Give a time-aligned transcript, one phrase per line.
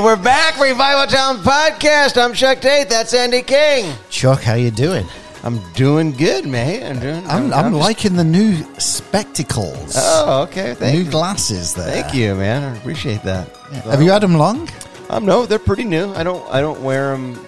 [0.00, 2.22] We're back, Revival Town Podcast.
[2.22, 2.88] I'm Chuck Tate.
[2.88, 3.92] That's Andy King.
[4.10, 5.04] Chuck, how you doing?
[5.42, 6.96] I'm doing good, man.
[6.96, 7.26] I'm doing.
[7.26, 9.94] I'm, I'm, just- liking the new spectacles.
[9.96, 10.74] Oh, okay.
[10.74, 11.10] Thank new you.
[11.10, 11.90] glasses there.
[11.90, 12.62] Thank you, man.
[12.62, 13.48] I appreciate that.
[13.84, 14.68] Have you had them long?
[15.10, 16.12] Um, no, they're pretty new.
[16.14, 16.48] I don't.
[16.50, 17.44] I don't wear them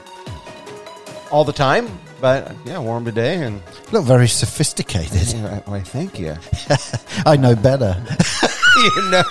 [1.31, 1.89] all the time,
[2.21, 3.63] but yeah, I wore them today, and
[3.93, 5.33] Look very sophisticated.
[5.35, 6.37] yeah, why, thank you.
[7.27, 7.97] I know better.
[8.77, 9.23] you know.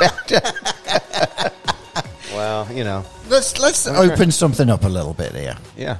[2.38, 5.56] well, you know, Let's let's open something up a little bit here.
[5.76, 5.96] yeah.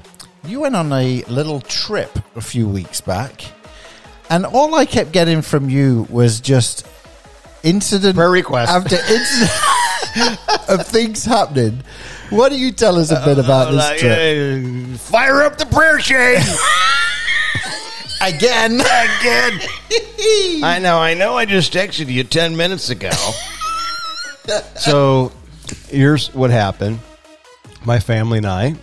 [0.47, 3.45] You went on a little trip a few weeks back,
[4.31, 6.87] and all I kept getting from you was just
[7.65, 8.71] incident Prayer request.
[8.71, 10.39] after incident
[10.69, 11.83] of things happening.
[12.31, 15.67] Why don't you tell us a bit about this Like, trip uh, fire up the
[15.67, 16.37] prayer chain
[18.23, 18.75] again?
[18.81, 19.61] again.
[20.63, 20.99] I know.
[21.01, 21.37] I know.
[21.37, 23.11] I just texted you ten minutes ago.
[24.77, 25.33] so,
[25.89, 27.01] here's what happened.
[27.85, 28.77] My family and I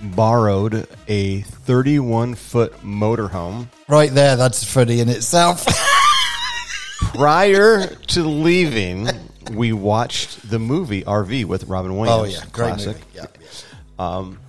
[0.00, 5.64] borrowed a 31 foot motorhome Right there, that's funny in itself.
[6.98, 9.08] prior to leaving.
[9.52, 12.38] We watched the movie RV with Robin oh, Williams.
[12.38, 12.96] oh yeah, great classic.
[12.96, 13.06] movie.
[13.14, 14.16] Yeah, yeah.
[14.16, 14.40] Um,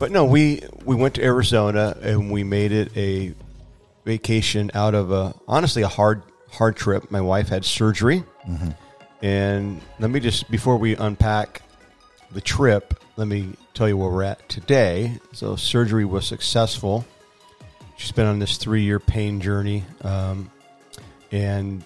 [0.00, 3.32] but no, we we went to Arizona and we made it a
[4.04, 7.12] vacation out of a honestly a hard hard trip.
[7.12, 8.70] My wife had surgery, mm-hmm.
[9.24, 11.62] And let me just before we unpack
[12.30, 15.18] the trip, let me tell you where we're at today.
[15.32, 17.06] So surgery was successful.
[17.96, 20.50] She's been on this three year pain journey, um,
[21.32, 21.82] and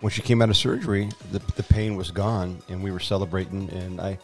[0.00, 3.70] when she came out of surgery, the the pain was gone, and we were celebrating,
[3.70, 4.18] and I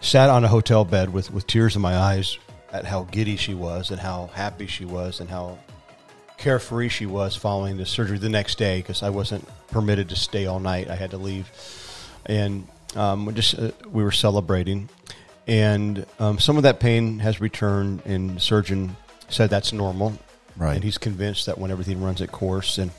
[0.00, 2.38] sat on a hotel bed with, with tears in my eyes
[2.72, 5.58] at how giddy she was and how happy she was and how
[6.42, 10.46] carefree she was following the surgery the next day because I wasn't permitted to stay
[10.46, 10.90] all night.
[10.90, 11.48] I had to leave.
[12.26, 12.66] And
[12.96, 14.88] um, we just uh, we were celebrating.
[15.46, 18.96] And um, some of that pain has returned, and the surgeon
[19.28, 20.18] said that's normal.
[20.56, 20.74] Right.
[20.74, 22.90] And he's convinced that when everything runs its course, and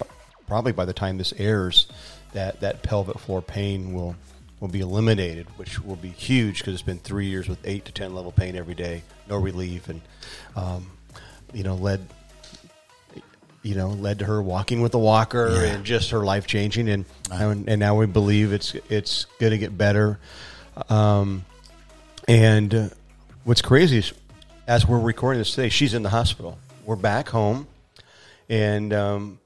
[0.48, 1.88] probably by the time this airs,
[2.31, 4.16] that that pelvic floor pain will
[4.62, 7.92] will be eliminated, which will be huge because it's been three years with eight to
[7.92, 10.02] ten level pain every day, no relief, and
[10.56, 10.92] um,
[11.54, 12.08] you know led
[13.63, 15.74] you know led to her walking with a walker Yeah.
[15.74, 19.57] and just her life changing, and and, and now we believe it's it's going to
[19.57, 20.19] get better.
[20.90, 21.46] Um,
[22.28, 22.90] and uh,
[23.44, 24.13] what's crazy is,
[24.68, 26.57] as we're recording this today, she's in the hospital.
[26.85, 27.68] We're back home,
[28.50, 29.40] and um,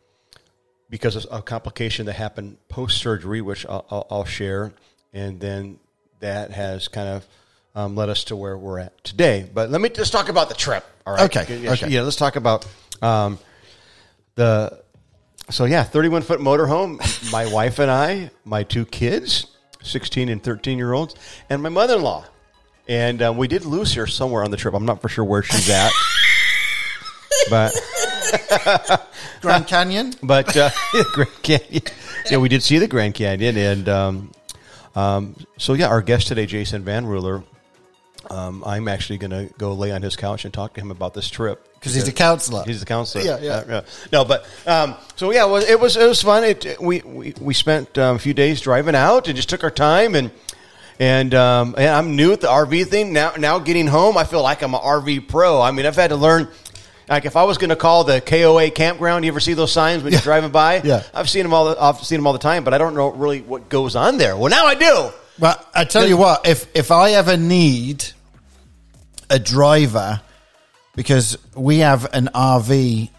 [0.89, 4.73] because of a complication that happened post surgery, which I'll, I'll, I'll share,
[5.13, 5.79] and then
[6.19, 7.27] that has kind of
[7.75, 9.47] um, led us to where we're at today.
[9.53, 10.83] But let me just talk about the trip.
[11.05, 11.23] All right.
[11.35, 11.89] Okay, Yeah, okay.
[11.89, 12.01] Yeah.
[12.01, 12.65] Let's talk about
[13.01, 13.37] um,
[14.37, 14.81] the.
[15.49, 16.99] So yeah, thirty-one foot motorhome.
[17.31, 19.47] My wife and I, my two kids,
[19.83, 21.15] sixteen and thirteen year olds,
[21.49, 22.25] and my mother-in-law.
[22.87, 24.73] And um, we did lose her somewhere on the trip.
[24.73, 25.91] I'm not for sure where she's at,
[27.49, 27.73] but
[29.41, 30.13] Grand Canyon.
[30.23, 30.69] but uh,
[31.13, 31.83] Grand Canyon.
[32.31, 34.31] Yeah, we did see the Grand Canyon, and um,
[34.95, 37.43] um, so yeah, our guest today, Jason Van Ruler.
[38.29, 41.13] Um, I'm actually going to go lay on his couch and talk to him about
[41.13, 42.63] this trip 'Cause he's a counselor.
[42.65, 43.23] He's the counselor.
[43.23, 43.77] Yeah, yeah.
[43.77, 46.43] Uh, no, but um, so yeah, well, it was it was fun.
[46.43, 49.71] It we we, we spent um, a few days driving out and just took our
[49.71, 50.31] time and.
[50.99, 53.33] And um, and I'm new at the RV thing now.
[53.37, 55.61] Now getting home, I feel like I'm an RV pro.
[55.61, 56.47] I mean, I've had to learn.
[57.07, 60.01] Like if I was going to call the KOA campground, you ever see those signs
[60.01, 60.81] when you're driving by?
[60.83, 61.03] Yeah.
[61.13, 61.65] I've seen them all.
[61.69, 64.17] The, I've seen them all the time, but I don't know really what goes on
[64.17, 64.35] there.
[64.35, 65.09] Well, now I do.
[65.37, 68.03] But I tell you what, if if I ever need
[69.29, 70.19] a driver,
[70.97, 73.09] because we have an RV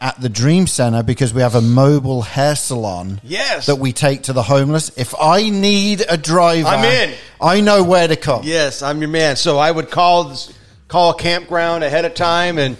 [0.00, 3.66] at the Dream Center, because we have a mobile hair salon, Yes.
[3.66, 4.90] that we take to the homeless.
[4.96, 7.14] If I need a driver, I'm in.
[7.40, 8.42] I know where to come.
[8.44, 9.36] Yes, I'm your man.
[9.36, 10.52] So I would call this-
[10.88, 12.76] call a campground ahead of time, and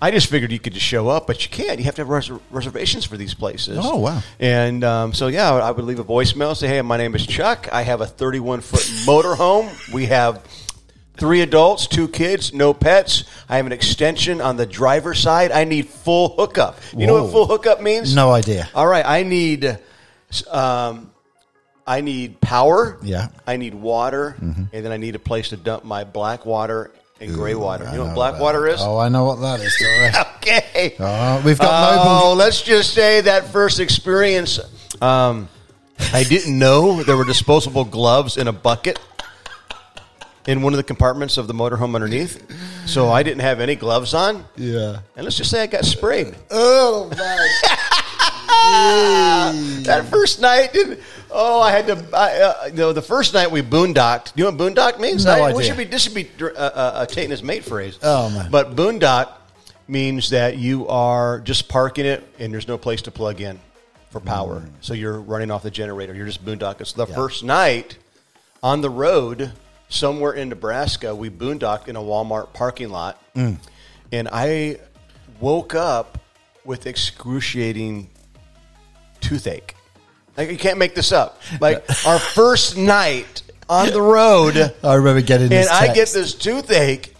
[0.00, 1.78] I just figured you could just show up, but you can't.
[1.78, 3.78] You have to have res- reservations for these places.
[3.80, 4.22] Oh, wow.
[4.38, 6.54] And um, so yeah, I would leave a voicemail.
[6.56, 7.68] Say, hey, my name is Chuck.
[7.72, 9.92] I have a 31 foot motorhome.
[9.92, 10.40] We have
[11.18, 13.24] three adults, two kids, no pets.
[13.48, 15.52] I have an extension on the driver's side.
[15.52, 16.78] I need full hookup.
[16.96, 18.14] You know what full hookup means?
[18.14, 18.68] No idea.
[18.74, 19.78] All right, I need,
[20.50, 21.10] um,
[21.86, 22.98] I need power.
[23.02, 23.22] Yeah.
[23.22, 23.50] Mm-hmm.
[23.50, 26.90] I need water, and then I need a place to dump my black water
[27.20, 27.84] and gray water.
[27.90, 28.80] You know what black water is?
[28.80, 29.74] Oh, I know what that is.
[30.38, 30.94] Okay.
[30.98, 32.10] Oh, we've got mobile.
[32.10, 32.36] Oh, mobile.
[32.36, 34.58] let's just say that first experience,
[35.02, 35.48] um,
[36.14, 38.98] I didn't know there were disposable gloves in a bucket
[40.46, 42.42] in one of the compartments of the motorhome underneath.
[42.86, 45.00] So I didn't have any gloves on, Yeah.
[45.16, 46.34] and let's just say I got sprayed.
[46.50, 47.38] Oh man.
[49.84, 50.76] that first night,
[51.30, 52.04] Oh, I had to.
[52.16, 54.32] I, uh, you know, the first night we boondocked.
[54.34, 55.26] Do you know what boondock means?
[55.26, 55.56] No I, idea.
[55.58, 57.98] We should be, this should be uh, uh, taking his mate phrase.
[58.02, 58.50] Oh, man.
[58.50, 59.32] But boondock
[59.86, 63.60] means that you are just parking it and there's no place to plug in
[64.10, 64.62] for power.
[64.80, 66.14] So you're running off the generator.
[66.14, 66.86] You're just boondocking.
[66.86, 67.10] So the Mm.
[67.10, 67.14] Yeah.
[67.16, 67.98] first night
[68.62, 69.52] on the road
[69.98, 73.56] somewhere in Nebraska, we boondocked in a Walmart parking lot, Mm.
[74.12, 74.78] and I
[75.40, 76.18] woke up
[76.64, 78.08] with excruciating
[79.20, 79.74] toothache.
[80.36, 81.40] Like you can't make this up.
[81.60, 85.68] Like our first night on the road, I remember getting and this.
[85.70, 87.14] I get this toothache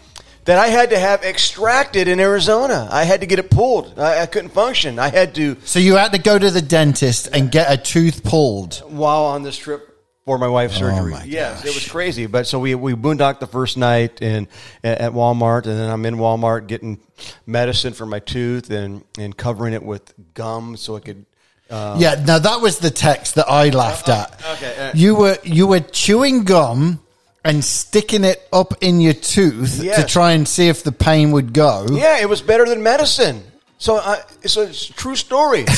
[0.45, 2.87] that I had to have extracted in Arizona.
[2.91, 3.99] I had to get it pulled.
[3.99, 4.97] I, I couldn't function.
[4.97, 8.23] I had to So you had to go to the dentist and get a tooth
[8.23, 8.75] pulled.
[8.87, 9.88] while on this trip
[10.29, 11.11] for my wife's surgery.
[11.11, 12.27] Oh my yes, it was crazy.
[12.27, 14.45] But so we we boondocked the first night and
[14.83, 16.99] at Walmart, and then I'm in Walmart getting
[17.47, 21.25] medicine for my tooth and and covering it with gum so it could.
[21.67, 24.39] Uh, yeah, now that was the text that I laughed at.
[24.53, 26.99] okay, uh, you were you were chewing gum
[27.43, 31.53] and sticking it up in your tooth to try and see if the pain would
[31.53, 31.87] go.
[31.89, 33.41] yeah, it was better than medicine.
[33.79, 35.65] So I, so it's a true story.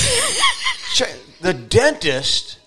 [1.41, 2.59] The dentist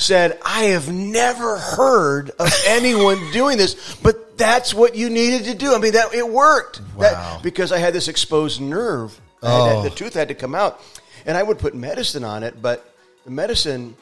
[0.00, 5.54] said, "I have never heard of anyone doing this, but that's what you needed to
[5.54, 5.74] do.
[5.74, 6.80] I mean, that it worked.
[6.98, 9.18] That- because I had this exposed nerve.
[9.42, 9.94] I had the oh.
[9.94, 10.82] tooth had to come out,
[11.24, 12.94] and I would put medicine on it, but
[13.24, 13.96] the medicine,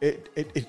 [0.00, 0.66] it, it, it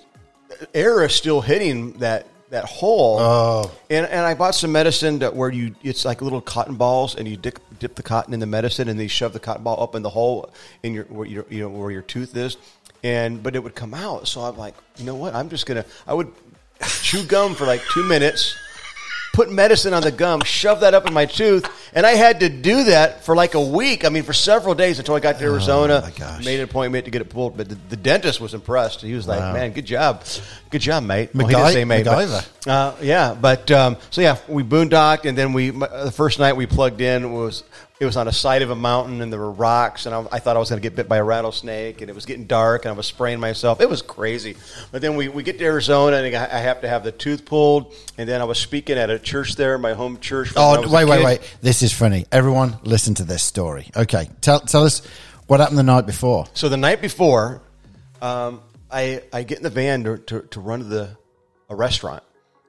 [0.74, 3.18] air is still hitting that that hole.
[3.20, 3.72] Oh.
[3.90, 7.28] And and I bought some medicine that where you it's like little cotton balls, and
[7.28, 9.82] you dip, dip the cotton in the medicine, and then you shove the cotton ball
[9.82, 10.52] up in the hole
[10.84, 12.58] in your where your you know where your tooth is,
[13.04, 14.28] and but it would come out.
[14.28, 15.36] So I'm like, you know what?
[15.36, 16.32] I'm just gonna I would
[17.02, 18.56] chew gum for like two minutes.
[19.34, 21.64] Put medicine on the gum, shove that up in my tooth,
[21.94, 24.04] and I had to do that for like a week.
[24.04, 26.02] I mean, for several days until I got to Arizona.
[26.04, 26.44] my gosh.
[26.44, 29.02] Made an appointment to get it pulled, but the, the dentist was impressed.
[29.02, 29.54] He was like, Wow.
[29.54, 30.24] "Man, good job,
[30.72, 32.48] good job, mate." MacGy- he didn't say mate, but- MacGyver.
[32.66, 36.56] uh, yeah, but um, so yeah, we boondocked, and then we m- the first night
[36.56, 37.64] we plugged in was
[38.00, 40.40] it was on a side of a mountain, and there were rocks, and I, I
[40.40, 42.86] thought I was going to get bit by a rattlesnake, and it was getting dark,
[42.86, 43.82] and I was spraying myself.
[43.82, 44.56] It was crazy.
[44.92, 47.46] But then we, we get to Arizona, and I I have to have the tooth
[47.46, 50.54] pulled, and then I was speaking at a church there, my home church.
[50.56, 51.58] Oh, wait, wait, wait.
[51.62, 52.26] This is funny.
[52.32, 53.90] Everyone, listen to this story.
[53.96, 54.30] Okay.
[54.42, 55.06] Tell, tell us
[55.48, 56.46] what happened the night before.
[56.54, 57.62] So the night before,
[58.22, 58.62] um,
[58.92, 61.18] I I get in the van to, to, to run to the
[61.70, 62.24] a restaurant.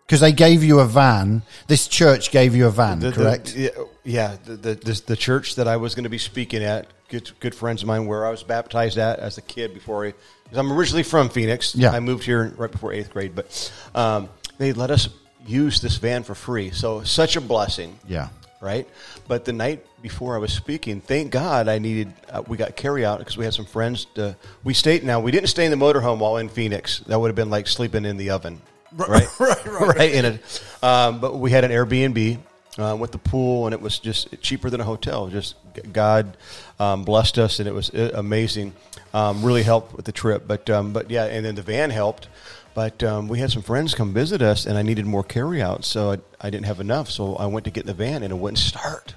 [0.08, 1.42] Because they gave you a van.
[1.66, 3.54] This church gave you a van, The- the- correct?
[3.54, 3.68] yeah,
[4.04, 4.36] yeah.
[4.42, 7.54] The, the, the, the church that I was going to be speaking at, good, good
[7.54, 10.14] friends of mine, where I was baptized at as a kid before I.
[10.44, 11.74] Because I'm originally from Phoenix.
[11.74, 11.90] Yeah.
[11.90, 15.10] I moved here right before eighth grade, but um, they let us
[15.46, 16.70] use this van for free.
[16.70, 17.98] So such a blessing.
[18.08, 18.28] yeah.
[18.60, 18.88] Right,
[19.28, 22.12] but the night before I was speaking, thank God I needed.
[22.28, 24.06] Uh, we got carry out because we had some friends.
[24.16, 24.34] To,
[24.64, 25.20] we stayed now.
[25.20, 26.98] We didn't stay in the motorhome while in Phoenix.
[27.06, 28.60] That would have been like sleeping in the oven.
[28.96, 30.12] Right, right, right.
[30.12, 32.38] In it, um, but we had an Airbnb
[32.78, 35.28] uh, with the pool, and it was just cheaper than a hotel.
[35.28, 35.56] Just
[35.92, 36.36] God
[36.78, 38.72] um, blessed us, and it was uh, amazing.
[39.12, 42.28] Um, really helped with the trip, but um, but yeah, and then the van helped.
[42.74, 45.84] But um, we had some friends come visit us, and I needed more carry out,
[45.84, 47.10] so I, I didn't have enough.
[47.10, 49.14] So I went to get in the van, and it wouldn't start.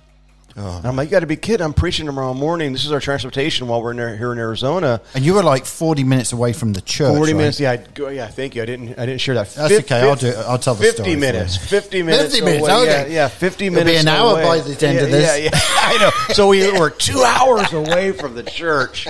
[0.55, 1.63] And I'm like, you got to be kidding!
[1.63, 2.73] I'm preaching tomorrow morning.
[2.73, 5.01] This is our transportation while we're in, there- here in Arizona.
[5.13, 7.15] And you were like 40 minutes away from the church.
[7.15, 7.37] Forty right?
[7.37, 7.59] minutes.
[7.59, 8.27] Yeah, I'd go, yeah.
[8.27, 8.61] Thank you.
[8.61, 8.99] I didn't.
[8.99, 9.49] I didn't share that.
[9.53, 11.57] That's okay, I'll do- I'll tell the Fifty story for minutes.
[11.57, 12.33] Fifty minutes.
[12.33, 12.81] 50 minutes, away.
[12.81, 13.07] okay.
[13.09, 13.27] Yeah, yeah.
[13.27, 14.43] Fifty It'll be an hour away.
[14.43, 15.39] by the end yeah, of this.
[15.39, 15.49] Yeah, yeah.
[15.77, 16.33] I know.
[16.33, 19.07] So we were two hours away from the church,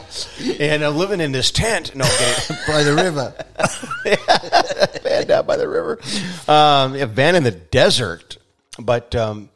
[0.60, 1.96] and I'm living in this tent.
[1.96, 2.06] No.
[2.68, 3.34] By the river.
[5.04, 6.00] van down by the river.
[6.48, 8.38] Um, in the desert,
[8.80, 9.50] but um,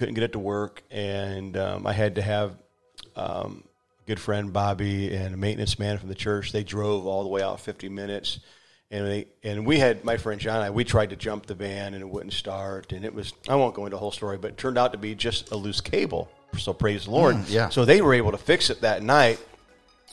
[0.00, 2.56] couldn't get it to work, and um, I had to have
[3.16, 3.64] um,
[4.02, 6.52] a good friend Bobby and a maintenance man from the church.
[6.52, 8.40] They drove all the way out 50 minutes.
[8.90, 10.70] And they and we had my friend John and I.
[10.70, 12.92] We tried to jump the van and it wouldn't start.
[12.92, 14.98] And it was I won't go into the whole story, but it turned out to
[14.98, 16.28] be just a loose cable.
[16.58, 17.46] So praise the Lord.
[17.48, 17.68] yeah.
[17.68, 19.38] So they were able to fix it that night.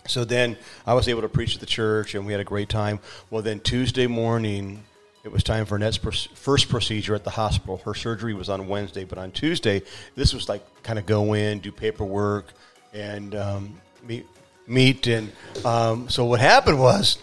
[0.06, 2.70] So then I was able to preach at the church, and we had a great
[2.70, 3.00] time.
[3.32, 4.84] Well, then Tuesday morning,
[5.28, 5.98] it was time for Annette's
[6.36, 7.82] first procedure at the hospital.
[7.84, 9.82] Her surgery was on Wednesday, but on Tuesday,
[10.16, 12.54] this was like kind of go in, do paperwork,
[12.94, 14.26] and um, meet,
[14.68, 15.06] meet.
[15.08, 15.34] And
[15.66, 17.18] um, so what happened was,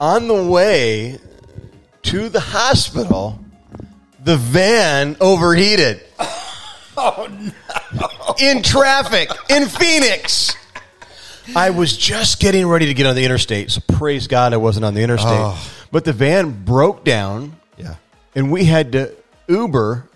[0.00, 1.18] on the way
[2.04, 3.38] to the hospital,
[4.22, 6.02] the van overheated.
[6.96, 8.34] Oh, no.
[8.38, 10.54] In traffic in Phoenix.
[11.56, 14.84] I was just getting ready to get on the interstate, so praise God I wasn't
[14.84, 15.32] on the interstate.
[15.32, 15.83] Oh.
[15.94, 17.94] But the van broke down, Yeah.
[18.34, 19.12] and we had to
[19.46, 20.08] Uber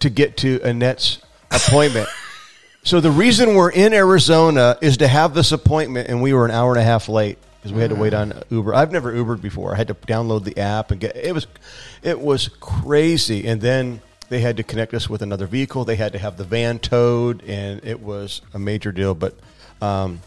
[0.00, 1.16] to get to Annette's
[1.50, 2.10] appointment.
[2.82, 6.50] so the reason we're in Arizona is to have this appointment, and we were an
[6.50, 7.38] hour and a half late.
[7.56, 8.74] because we had to wait on Uber.
[8.74, 9.72] I've never Ubered before.
[9.72, 11.46] I had to download the app and get it was
[12.02, 13.46] it was crazy.
[13.46, 15.86] And then they had to connect us with another vehicle.
[15.86, 19.14] They had to have the van towed, and it was a major deal.
[19.14, 19.34] But
[19.80, 20.20] um,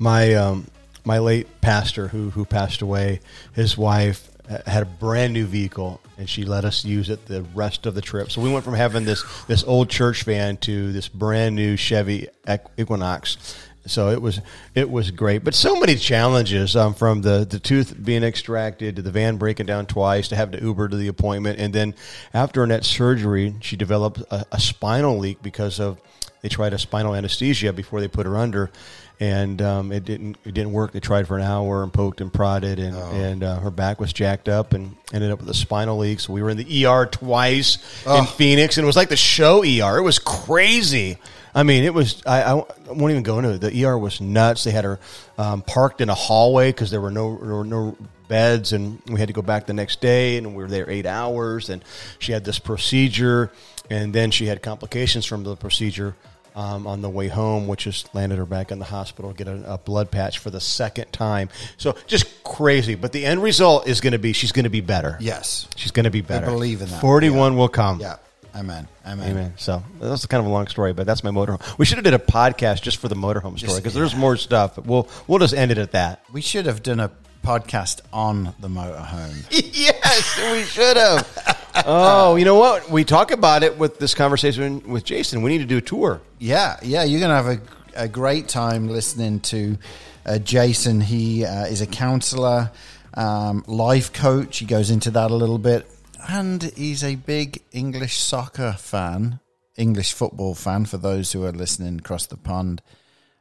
[0.00, 0.66] my um,
[1.06, 3.20] my late pastor who who passed away,
[3.54, 4.28] his wife
[4.66, 8.00] had a brand new vehicle and she let us use it the rest of the
[8.00, 8.30] trip.
[8.30, 12.28] So we went from having this this old church van to this brand new Chevy
[12.76, 13.56] Equinox.
[13.86, 14.40] So it was
[14.74, 19.02] it was great, but so many challenges um, from the the tooth being extracted to
[19.02, 21.94] the van breaking down twice to have to Uber to the appointment, and then
[22.34, 26.00] after Annette's surgery, she developed a, a spinal leak because of
[26.42, 28.70] they tried a spinal anesthesia before they put her under,
[29.18, 30.92] and um, it didn't it didn't work.
[30.92, 33.10] They tried for an hour and poked and prodded, and Oh.
[33.12, 36.20] and uh, her back was jacked up and ended up with a spinal leak.
[36.20, 38.18] So we were in the ER twice Oh.
[38.20, 39.98] in Phoenix, and it was like the show ER.
[39.98, 41.18] It was crazy.
[41.54, 42.22] I mean, it was.
[42.26, 43.60] I, I won't even go into it.
[43.62, 44.64] The ER was nuts.
[44.64, 44.98] They had her
[45.38, 47.96] um, parked in a hallway because there were no there were no
[48.28, 51.06] beds, and we had to go back the next day, and we were there eight
[51.06, 51.70] hours.
[51.70, 51.82] And
[52.18, 53.50] she had this procedure,
[53.88, 56.14] and then she had complications from the procedure
[56.56, 59.46] um, on the way home, which just landed her back in the hospital to get
[59.46, 61.50] a, a blood patch for the second time.
[61.76, 62.94] So just crazy.
[62.94, 65.18] But the end result is going to be she's going to be better.
[65.20, 65.68] Yes.
[65.76, 66.46] She's going to be better.
[66.46, 67.00] I believe in that.
[67.00, 68.00] Forty-one will come.
[68.00, 68.16] Yeah.
[68.56, 68.88] Amen.
[69.06, 69.30] Amen.
[69.30, 69.52] Amen.
[69.56, 71.60] So that's kind of a long story, but that's my motorhome.
[71.78, 74.76] We should have did a podcast just for the motorhome story because there's more stuff.
[74.76, 76.24] But we'll we'll just end it at that.
[76.32, 77.10] We should have done a
[77.44, 79.46] podcast on the motorhome.
[79.50, 81.62] yes, we should have.
[81.84, 82.90] oh, you know what?
[82.90, 85.42] We talk about it with this conversation with Jason.
[85.42, 86.20] We need to do a tour.
[86.38, 87.46] Yeah, yeah, you're going to have
[87.94, 89.76] a, a great time listening to
[90.24, 91.00] uh, Jason.
[91.00, 92.70] He uh, is a counselor,
[93.14, 94.58] um, life coach.
[94.58, 95.86] He goes into that a little bit.
[96.28, 99.38] And he's a big English soccer fan,
[99.76, 102.82] English football fan for those who are listening across the pond.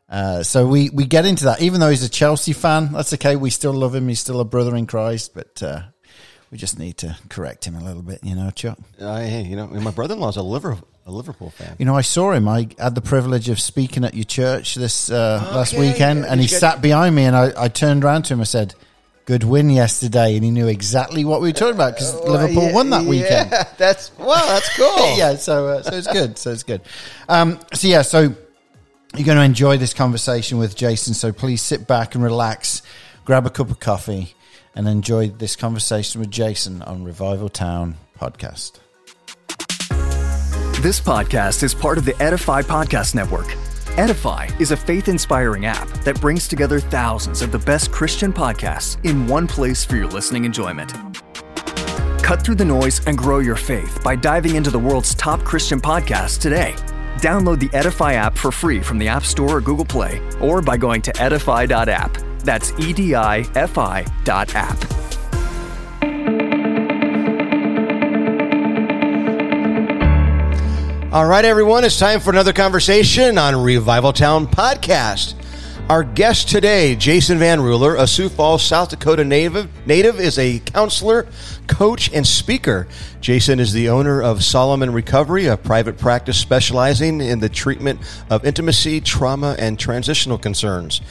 [0.08, 1.62] Uh, so we, we get into that.
[1.62, 3.36] Even though he's a Chelsea fan, that's okay.
[3.36, 4.08] We still love him.
[4.08, 5.82] He's still a brother in Christ, but uh,
[6.56, 8.80] we just need to correct him a little bit, you know, Chuck.
[8.98, 11.76] Uh, hey, you know, my brother-in-law's a Liverpool a Liverpool fan.
[11.78, 12.48] You know, I saw him.
[12.48, 15.92] I had the privilege of speaking at your church this uh, last Okay.
[15.92, 18.40] weekend, and he sat behind me, and I, I turned around to him.
[18.40, 18.74] I said,
[19.26, 22.90] "Good win yesterday," and he knew exactly what we were talking about because Liverpool won
[22.92, 23.52] that weekend.
[23.52, 25.18] Yeah, that's well, that's cool.
[25.18, 26.38] yeah, so uh, so it's good.
[26.38, 26.82] So it's good.
[27.28, 31.14] Um, so yeah, so you're going to enjoy this conversation with Jason.
[31.16, 32.82] So please sit back and relax,
[33.26, 34.34] grab a cup of coffee,
[34.76, 38.80] and enjoy this conversation with Jason on Revival Town podcast.
[40.82, 43.56] This podcast is part of the Edify Podcast Network.
[43.98, 49.04] Edify is a faith inspiring app that brings together thousands of the best Christian podcasts
[49.06, 50.94] in one place for your listening enjoyment.
[52.22, 55.80] Cut through the noise and grow your faith by diving into the world's top Christian
[55.80, 56.76] podcasts today.
[57.18, 60.76] Download the Edify app for free from the App Store or Google Play, or by
[60.76, 62.35] going to edify.app.
[62.46, 64.78] That's E D I F I dot app.
[71.12, 75.34] All right, everyone, it's time for another conversation on Revival Town Podcast.
[75.88, 80.60] Our guest today, Jason Van Ruler, a Sioux Falls, South Dakota native, native is a
[80.60, 81.28] counselor,
[81.68, 82.88] coach, and speaker.
[83.22, 88.44] Jason is the owner of Solomon Recovery, a private practice specializing in the treatment of
[88.46, 91.02] intimacy, trauma, and transitional concerns.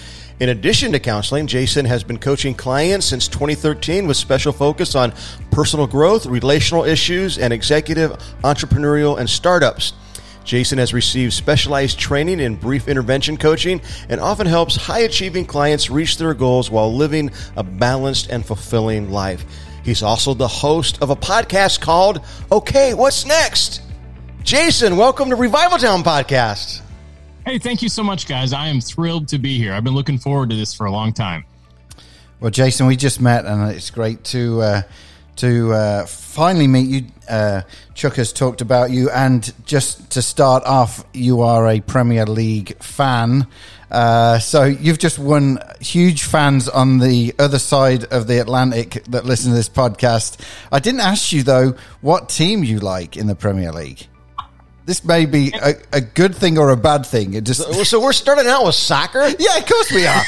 [0.40, 5.12] In addition to counseling, Jason has been coaching clients since 2013 with special focus on
[5.52, 8.10] personal growth, relational issues, and executive,
[8.42, 9.92] entrepreneurial, and startups.
[10.42, 15.88] Jason has received specialized training in brief intervention coaching and often helps high achieving clients
[15.88, 19.44] reach their goals while living a balanced and fulfilling life.
[19.84, 23.82] He's also the host of a podcast called Okay, What's Next?
[24.42, 26.83] Jason, welcome to Revival Town Podcast.
[27.44, 28.54] Hey, thank you so much, guys.
[28.54, 29.74] I am thrilled to be here.
[29.74, 31.44] I've been looking forward to this for a long time.
[32.40, 34.82] Well, Jason, we just met, and it's great to uh,
[35.36, 37.06] to uh, finally meet you.
[37.28, 42.24] Uh, Chuck has talked about you, and just to start off, you are a Premier
[42.24, 43.46] League fan.
[43.90, 49.26] Uh, so you've just won huge fans on the other side of the Atlantic that
[49.26, 50.40] listen to this podcast.
[50.72, 54.06] I didn't ask you though what team you like in the Premier League.
[54.86, 57.32] This may be a, a good thing or a bad thing.
[57.32, 59.26] It just So we're starting out with soccer?
[59.38, 60.20] yeah, of course we are.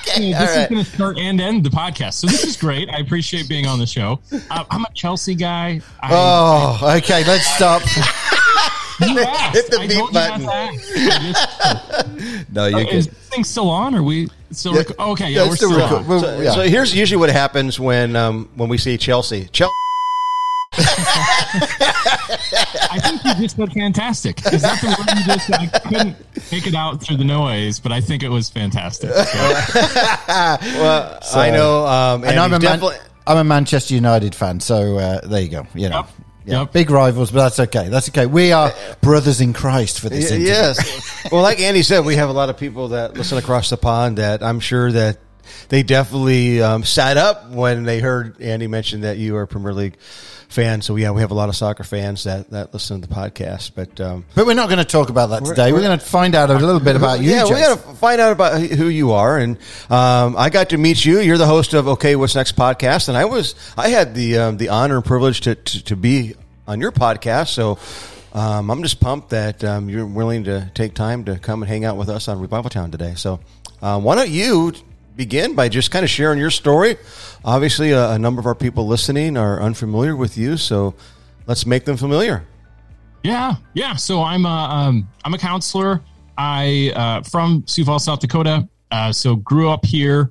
[0.00, 2.14] okay, this all is going to start and end the podcast.
[2.14, 2.88] So this is great.
[2.88, 4.20] I appreciate being on the show.
[4.50, 5.82] Uh, I'm a Chelsea guy.
[6.00, 7.24] I, Oh, okay.
[7.26, 7.82] Let's stop.
[9.00, 9.54] you asked.
[9.54, 10.46] hit the I beep told you not button.
[10.46, 10.90] to ask.
[10.96, 12.06] I
[12.38, 12.96] just- No, you can.
[12.96, 13.94] Is this thing still on?
[13.94, 14.72] Are we still?
[14.72, 14.78] Yeah.
[14.78, 16.06] rec- okay, Yeah, yeah, we're still still, record- on.
[16.06, 16.50] Well, So, yeah.
[16.52, 19.44] so here's usually what happens when um, when we see Chelsea.
[19.52, 19.74] Chelsea
[21.54, 24.38] I think you just said fantastic.
[24.52, 25.50] Is that the word you just?
[25.52, 26.16] I couldn't
[26.52, 29.10] make it out through the noise, but I think it was fantastic.
[29.24, 29.80] So,
[30.80, 31.86] Well, I know.
[31.86, 35.48] Um, and I'm a, Andy, Man- I'm a Manchester United fan, so uh, there you
[35.48, 35.66] go.
[35.74, 36.08] You know, Yep.
[36.46, 36.72] Yeah, Yep.
[36.72, 37.88] big rivals, but that's okay.
[37.88, 38.26] That's okay.
[38.26, 40.30] We are brothers in Christ for this.
[40.30, 40.52] Y- interview.
[40.52, 41.28] Yes.
[41.32, 44.18] well, like Andy said, we have a lot of people that listen across the pond
[44.18, 45.18] that I'm sure that
[45.70, 49.96] they definitely um, sat up when they heard Andy mention that you are Premier League
[50.54, 50.80] fan.
[50.80, 53.72] So yeah, we have a lot of soccer fans that, that listen to the podcast.
[53.74, 55.72] But um, But we're not going to talk about that today.
[55.72, 57.30] We're, we're- going to find out a little bit about you.
[57.30, 57.74] yeah, we Jason.
[57.76, 59.36] got to find out about who you are.
[59.38, 59.58] And
[59.90, 61.20] um, I got to meet you.
[61.20, 64.56] You're the host of Okay, What's Next podcast, and I was I had the um,
[64.56, 66.34] the honor and privilege to, to to be
[66.66, 67.48] on your podcast.
[67.48, 67.78] So.
[68.36, 71.84] Um, I'm just pumped that um, you're willing to take time to come and hang
[71.84, 73.14] out with us on Revival Town today.
[73.14, 73.38] So,
[73.80, 74.72] um, why don't you
[75.16, 76.96] begin by just kind of sharing your story?
[77.44, 80.94] Obviously, a, a number of our people listening are unfamiliar with you, so
[81.46, 82.44] let's make them familiar.
[83.22, 83.94] yeah, yeah.
[83.96, 86.02] So I'm a um, I'm a counselor.
[86.36, 88.68] I uh, from Sioux Falls, South Dakota.
[88.90, 90.30] Uh, so grew up here.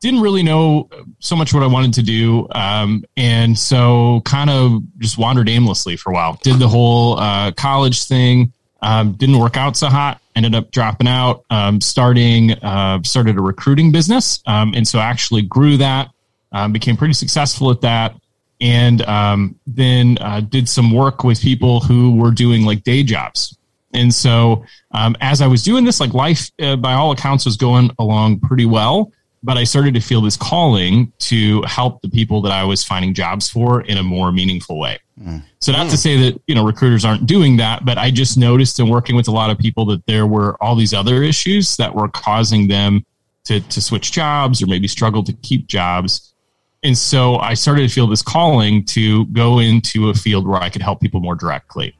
[0.00, 4.82] Didn't really know so much what I wanted to do, um, and so kind of
[4.98, 6.38] just wandered aimlessly for a while.
[6.42, 8.52] Did the whole uh, college thing.
[8.84, 10.20] Um, didn't work out so hot.
[10.36, 11.44] Ended up dropping out.
[11.48, 16.10] Um, starting uh, started a recruiting business, um, and so actually grew that.
[16.52, 18.14] Um, became pretty successful at that,
[18.60, 23.56] and um, then uh, did some work with people who were doing like day jobs.
[23.94, 27.90] And so, as I was doing this, like life, uh, by all accounts, was going
[27.98, 29.12] along pretty well.
[29.42, 33.14] But I started to feel this calling to help the people that I was finding
[33.14, 34.98] jobs for in a more meaningful way.
[35.60, 38.80] So not to say that you know recruiters aren't doing that, but I just noticed
[38.80, 41.94] in working with a lot of people that there were all these other issues that
[41.94, 43.04] were causing them
[43.44, 46.34] to to switch jobs or maybe struggle to keep jobs.
[46.82, 50.68] And so I started to feel this calling to go into a field where I
[50.68, 51.96] could help people more directly.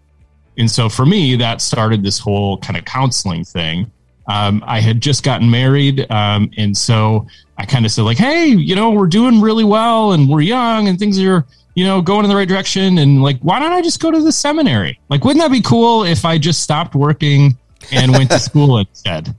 [0.58, 3.90] And so for me, that started this whole kind of counseling thing.
[4.28, 6.06] Um, I had just gotten married.
[6.10, 7.26] Um, and so
[7.58, 10.88] I kind of said, like, hey, you know, we're doing really well and we're young
[10.88, 12.98] and things are, you know, going in the right direction.
[12.98, 14.98] And like, why don't I just go to the seminary?
[15.08, 17.56] Like, wouldn't that be cool if I just stopped working
[17.92, 19.34] and went to school instead?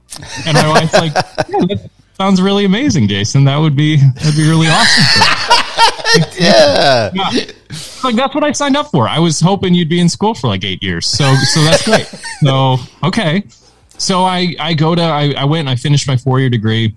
[0.46, 3.44] And my wife's like, yeah, that sounds really amazing, Jason.
[3.44, 5.52] That would be, that'd be really awesome.
[6.38, 7.10] Yeah.
[7.14, 7.30] Yeah.
[8.04, 9.08] Like that's what I signed up for.
[9.08, 11.06] I was hoping you'd be in school for like eight years.
[11.06, 12.06] So so that's great.
[12.40, 13.44] So okay.
[13.98, 16.96] So I I go to I, I went and I finished my four year degree.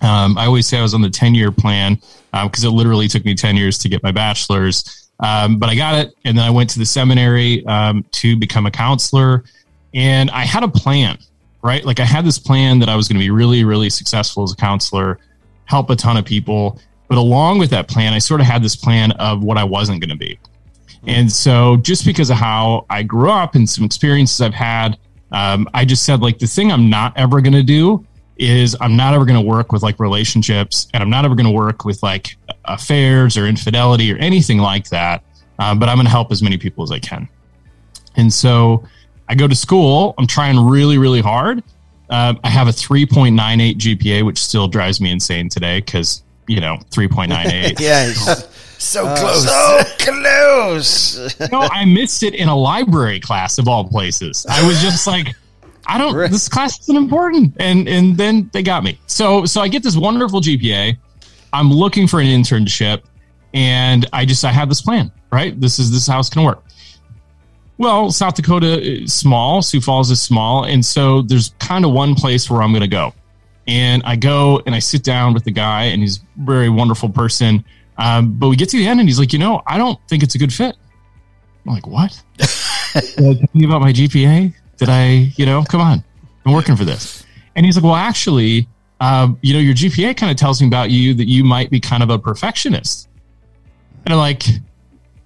[0.00, 2.00] Um, I always say I was on the ten year plan
[2.32, 5.10] because it literally took me ten years to get my bachelor's.
[5.20, 8.66] Um, but I got it, and then I went to the seminary um, to become
[8.66, 9.44] a counselor,
[9.92, 11.18] and I had a plan.
[11.62, 14.42] Right, like I had this plan that I was going to be really, really successful
[14.42, 15.18] as a counselor,
[15.66, 16.80] help a ton of people.
[17.06, 20.00] But along with that plan, I sort of had this plan of what I wasn't
[20.00, 20.38] going to be.
[21.06, 24.96] And so, just because of how I grew up and some experiences I've had,
[25.32, 28.06] um, I just said, like, the thing I'm not ever going to do
[28.40, 31.46] is I'm not ever going to work with like relationships and I'm not ever going
[31.46, 35.22] to work with like affairs or infidelity or anything like that.
[35.58, 37.28] Um, but I'm going to help as many people as I can.
[38.16, 38.84] And so,
[39.28, 41.62] I go to school, I'm trying really, really hard.
[42.08, 46.78] Um, I have a 3.98 GPA, which still drives me insane today because, you know,
[46.90, 47.78] 3.98.
[47.80, 48.06] Yeah.
[48.06, 48.48] he's-
[48.80, 49.44] so close.
[49.44, 51.40] so close.
[51.52, 54.46] no, I missed it in a library class of all places.
[54.48, 55.36] I was just like,
[55.90, 56.14] I don't.
[56.14, 56.30] Right.
[56.30, 59.00] This class isn't important, and and then they got me.
[59.08, 60.96] So so I get this wonderful GPA.
[61.52, 63.02] I'm looking for an internship,
[63.54, 65.10] and I just I have this plan.
[65.32, 66.62] Right, this is this is how it's gonna work.
[67.76, 69.62] Well, South Dakota is small.
[69.62, 73.12] Sioux Falls is small, and so there's kind of one place where I'm gonna go.
[73.66, 77.08] And I go and I sit down with the guy, and he's a very wonderful
[77.08, 77.64] person.
[77.98, 80.22] Um, but we get to the end, and he's like, you know, I don't think
[80.22, 80.76] it's a good fit.
[81.66, 82.22] I'm like, what?
[82.38, 84.54] Tell you about my GPA?
[84.80, 86.02] Did I, you know, come on,
[86.46, 87.26] I'm working for this.
[87.54, 88.66] And he's like, well, actually,
[89.00, 91.78] um, you know, your GPA kind of tells me about you that you might be
[91.78, 93.06] kind of a perfectionist.
[94.06, 94.42] And I'm like,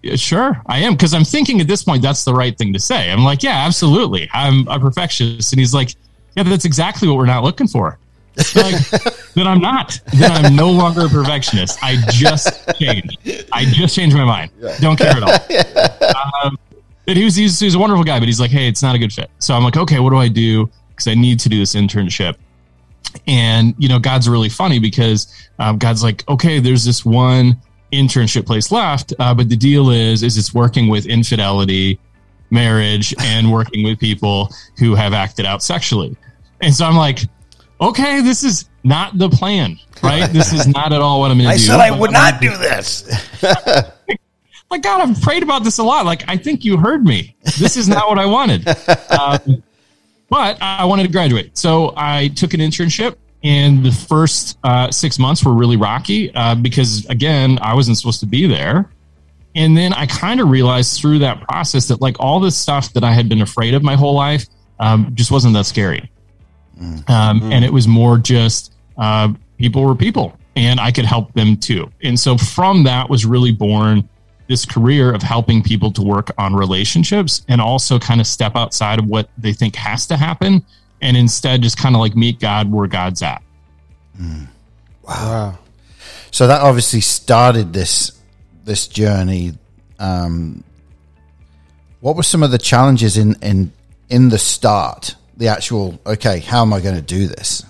[0.03, 0.97] yeah, sure, I am.
[0.97, 3.13] Cause I'm thinking at this point, that's the right thing to say.
[3.13, 4.29] I'm like, yeah, absolutely.
[4.33, 5.53] I'm a perfectionist.
[5.53, 5.95] And he's like,
[6.37, 7.97] yeah, that's exactly what we're not looking for.
[8.57, 8.75] like,
[9.35, 10.01] then I'm not.
[10.15, 11.79] Then I'm no longer a perfectionist.
[11.81, 13.19] I just changed.
[13.53, 14.51] I just changed my mind.
[14.81, 16.05] Don't care at all.
[16.45, 16.59] Um,
[17.07, 18.99] and he was, he was a wonderful guy, but he's like, hey, it's not a
[18.99, 19.31] good fit.
[19.39, 20.71] So I'm like, okay, what do I do?
[20.91, 22.37] Because I need to do this internship.
[23.27, 27.61] And you know, God's really funny because um, God's like, okay, there's this one
[27.93, 32.01] internship place left, uh, but the deal is, is it's working with infidelity,
[32.51, 36.17] marriage, and working with people who have acted out sexually.
[36.61, 37.21] And so I'm like,
[37.81, 40.31] okay, this is not the plan, right?
[40.31, 42.57] This is not at all what I'm going to I said I would not do
[42.57, 43.05] this.
[44.75, 46.05] my God, I've prayed about this a lot.
[46.05, 47.37] Like, I think you heard me.
[47.61, 48.67] This is not what I wanted.
[49.15, 49.63] Um,
[50.29, 51.57] but I wanted to graduate.
[51.57, 56.57] So I took an internship, and the first uh, six months were really rocky uh,
[56.57, 58.91] because, again, I wasn't supposed to be there.
[59.55, 63.05] And then I kind of realized through that process that, like, all this stuff that
[63.05, 64.47] I had been afraid of my whole life
[64.81, 66.11] um, just wasn't that scary.
[67.07, 71.57] Um, And it was more just uh, people were people, and I could help them
[71.57, 71.89] too.
[72.03, 74.09] And so from that was really born
[74.49, 78.99] this career of helping people to work on relationships and also kind of step outside
[78.99, 80.65] of what they think has to happen
[81.01, 83.43] and instead just kind of like meet God where God's at.
[85.03, 85.59] Wow.
[86.31, 88.13] So that obviously started this
[88.65, 89.53] this journey.
[89.99, 90.65] Um,
[92.01, 93.73] what were some of the challenges in in
[94.09, 95.15] in the start?
[95.37, 97.65] The actual okay, how am I going to do this?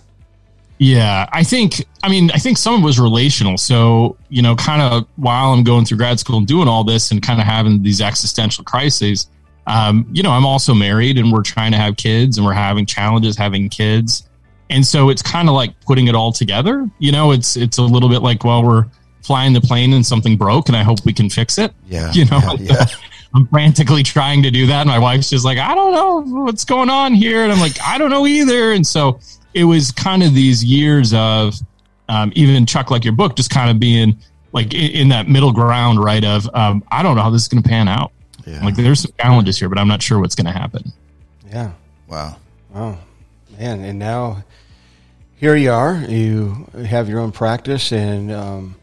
[0.79, 3.57] Yeah, I think, I mean, I think some of it was relational.
[3.59, 7.11] So, you know, kind of while I'm going through grad school and doing all this
[7.11, 9.29] and kind of having these existential crises,
[9.67, 12.87] um, you know, I'm also married and we're trying to have kids and we're having
[12.87, 14.29] challenges having kids.
[14.69, 16.89] And so it's kind of like putting it all together.
[16.99, 18.87] You know, it's, it's a little bit like, well, we're
[19.23, 21.73] flying the plane and something broke and I hope we can fix it.
[21.87, 22.87] Yeah, You know, yeah, yeah.
[23.35, 24.83] I'm frantically trying to do that.
[24.83, 27.43] And my wife's just like, I don't know what's going on here.
[27.43, 28.73] And I'm like, I don't know either.
[28.73, 29.19] And so
[29.55, 31.55] it was kind of these years of
[32.09, 34.19] um, even Chuck, like your book, just kind of being
[34.53, 36.25] like in, in that middle ground, right?
[36.25, 38.13] Of um, I don't know how this is going to pan out.
[38.47, 38.65] Yeah.
[38.65, 40.93] Like there's some challenges here, but I'm not sure what's going to happen.
[41.49, 41.73] Yeah.
[42.09, 42.37] Wow.
[42.75, 42.99] Oh,
[43.59, 43.83] man.
[43.83, 44.45] And now
[45.37, 45.95] here you are.
[45.95, 48.77] You have your own practice, and um,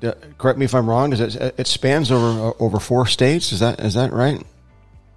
[0.00, 1.10] d- correct me if I'm wrong.
[1.10, 3.52] Does it, it spans over over four states?
[3.52, 4.42] Is that is that right?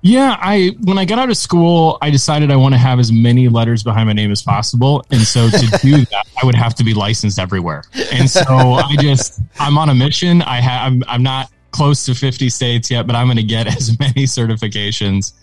[0.03, 3.11] Yeah, I when I got out of school, I decided I want to have as
[3.11, 6.73] many letters behind my name as possible, and so to do that, I would have
[6.75, 7.83] to be licensed everywhere.
[8.11, 10.41] And so I just I'm on a mission.
[10.41, 13.67] I have I'm, I'm not close to 50 states yet, but I'm going to get
[13.67, 15.33] as many certifications.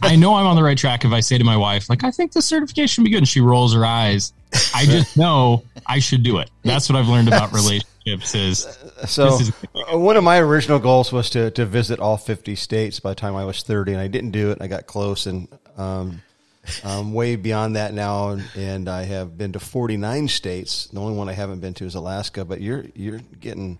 [0.00, 2.10] I know I'm on the right track if I say to my wife, like, I
[2.10, 4.32] think the certification would be good, and she rolls her eyes.
[4.74, 6.50] I just know I should do it.
[6.62, 7.91] That's what I've learned about relationships.
[8.04, 12.56] Is So is- uh, one of my original goals was to, to visit all 50
[12.56, 14.58] states by the time I was 30, and I didn't do it.
[14.60, 16.22] I got close, and um,
[16.84, 20.86] I'm way beyond that now, and, I have been to 49 states.
[20.86, 23.78] The only one I haven't been to is Alaska, but you're you're getting.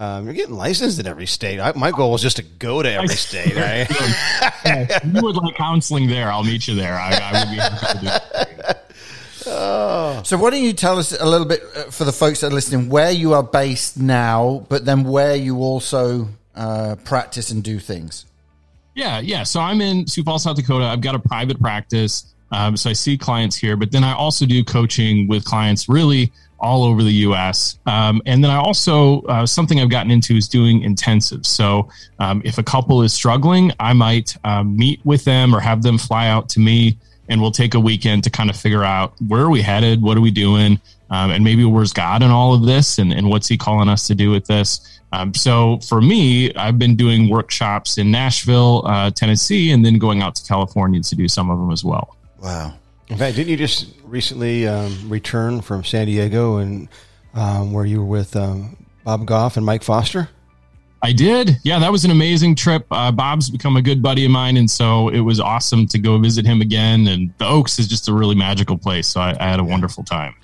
[0.00, 1.58] Um, you're getting licensed in every state.
[1.58, 3.56] I, my goal was just to go to every state.
[3.56, 3.90] Right?
[5.04, 6.94] you would like counseling there, I'll meet you there.
[6.94, 8.78] I, I would be happy to do
[9.48, 10.26] that.
[10.26, 12.54] So why don't you tell us a little bit uh, for the folks that are
[12.54, 17.78] listening where you are based now, but then where you also uh, practice and do
[17.78, 18.26] things.
[18.94, 19.44] Yeah, yeah.
[19.44, 20.84] So I'm in Sioux Falls, South Dakota.
[20.84, 22.34] I've got a private practice.
[22.50, 26.32] Um, so I see clients here, but then I also do coaching with clients really
[26.58, 27.78] all over the US.
[27.86, 31.46] Um, and then I also, uh, something I've gotten into is doing intensives.
[31.46, 35.82] So um, if a couple is struggling, I might um, meet with them or have
[35.82, 39.14] them fly out to me and we'll take a weekend to kind of figure out
[39.26, 40.02] where are we headed?
[40.02, 40.80] What are we doing?
[41.10, 44.06] Um, and maybe where's God in all of this and, and what's he calling us
[44.08, 45.00] to do with this?
[45.12, 50.20] Um, so for me, I've been doing workshops in Nashville, uh, Tennessee, and then going
[50.20, 52.16] out to California to do some of them as well.
[52.42, 52.74] Wow.
[53.08, 56.88] In fact, didn't you just recently um, return from San Diego and
[57.32, 60.28] um, where you were with um, Bob Goff and Mike Foster?
[61.00, 61.58] I did.
[61.62, 62.86] Yeah, that was an amazing trip.
[62.90, 66.18] Uh, Bob's become a good buddy of mine, and so it was awesome to go
[66.18, 67.06] visit him again.
[67.06, 70.02] And the Oaks is just a really magical place, so I, I had a wonderful
[70.02, 70.34] time.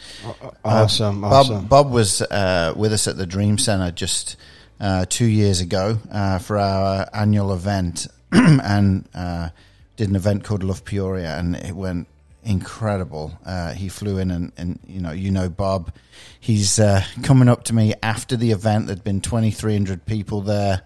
[0.65, 1.67] Awesome, Bob, awesome.
[1.67, 4.37] Bob was uh, with us at the Dream Center just
[4.81, 9.49] uh, two years ago uh, for our annual event, and uh,
[9.97, 12.07] did an event called Love Peoria, and it went
[12.45, 13.33] incredible.
[13.45, 15.93] Uh, he flew in, and, and you know, you know, Bob.
[16.39, 18.87] He's uh, coming up to me after the event.
[18.87, 20.83] There'd been twenty three hundred people there,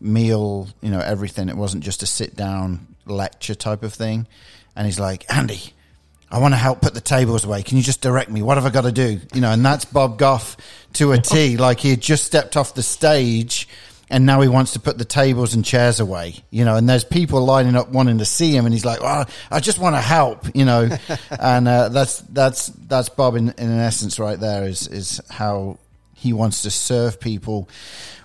[0.00, 1.48] meal, you know, everything.
[1.48, 4.26] It wasn't just a sit down lecture type of thing.
[4.74, 5.72] And he's like, Andy,
[6.30, 7.62] I want to help put the tables away.
[7.62, 8.42] Can you just direct me?
[8.42, 9.20] What have I got to do?
[9.32, 10.56] You know, and that's Bob Goff
[10.94, 11.56] to a T.
[11.66, 13.68] Like he had just stepped off the stage
[14.08, 17.04] and now he wants to put the tables and chairs away, you know, and there's
[17.04, 20.00] people lining up wanting to see him and he's like, well, I just want to
[20.00, 20.88] help, you know,
[21.30, 25.78] and, uh, that's, that's, that's Bob in, in essence right there is, is how
[26.14, 27.68] he wants to serve people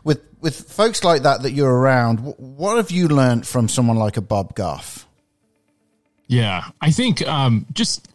[0.04, 2.20] with, with folks like that that you're around.
[2.38, 5.08] What have you learned from someone like a Bob Goff?
[6.28, 8.08] Yeah, I think um, just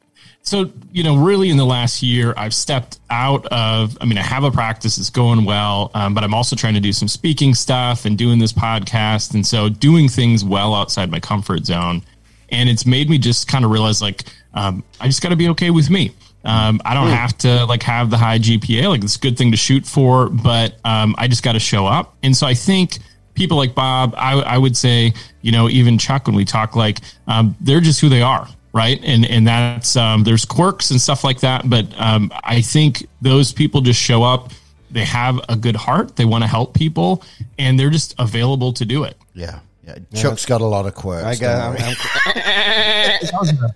[0.47, 3.99] so you know, really in the last year, I've stepped out of.
[4.01, 6.81] I mean, I have a practice; it's going well, um, but I'm also trying to
[6.81, 11.21] do some speaking stuff and doing this podcast, and so doing things well outside my
[11.21, 12.03] comfort zone.
[12.51, 14.23] And it's made me just kind of realize, like,
[14.55, 16.13] um, I just got to be okay with me.
[16.45, 18.89] Um, I don't have to like have the high GPA.
[18.89, 21.87] Like, it's a good thing to shoot for, but um, I just got to show
[21.87, 22.17] up.
[22.23, 22.99] And so I think
[23.35, 27.01] people like Bob, I, I would say, you know, even Chuck, when we talk, like
[27.27, 29.01] um, they're just who they are, right?
[29.03, 33.53] And and that's um, there's quirks and stuff like that, but um, I think those
[33.53, 34.53] people just show up.
[34.91, 36.15] They have a good heart.
[36.17, 37.25] They want to help people,
[37.59, 39.17] and they're just available to do it.
[39.35, 39.59] Yeah.
[39.85, 39.99] Yeah.
[40.15, 41.25] Chuck's got a lot of quirks.
[41.25, 41.77] I got.
[41.79, 41.83] I'm.
[41.83, 41.97] I'm-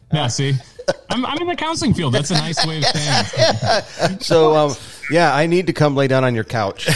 [0.12, 0.54] Yeah, see,
[1.08, 2.14] I'm, I'm in the counseling field.
[2.14, 4.22] That's a nice way of saying it.
[4.22, 4.74] so um,
[5.10, 6.88] yeah, I need to come lay down on your couch.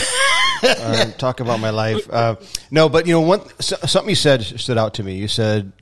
[0.62, 2.08] uh, talk about my life.
[2.10, 2.36] Uh,
[2.70, 5.14] no, but you know, one so- something you said stood out to me.
[5.16, 5.72] You said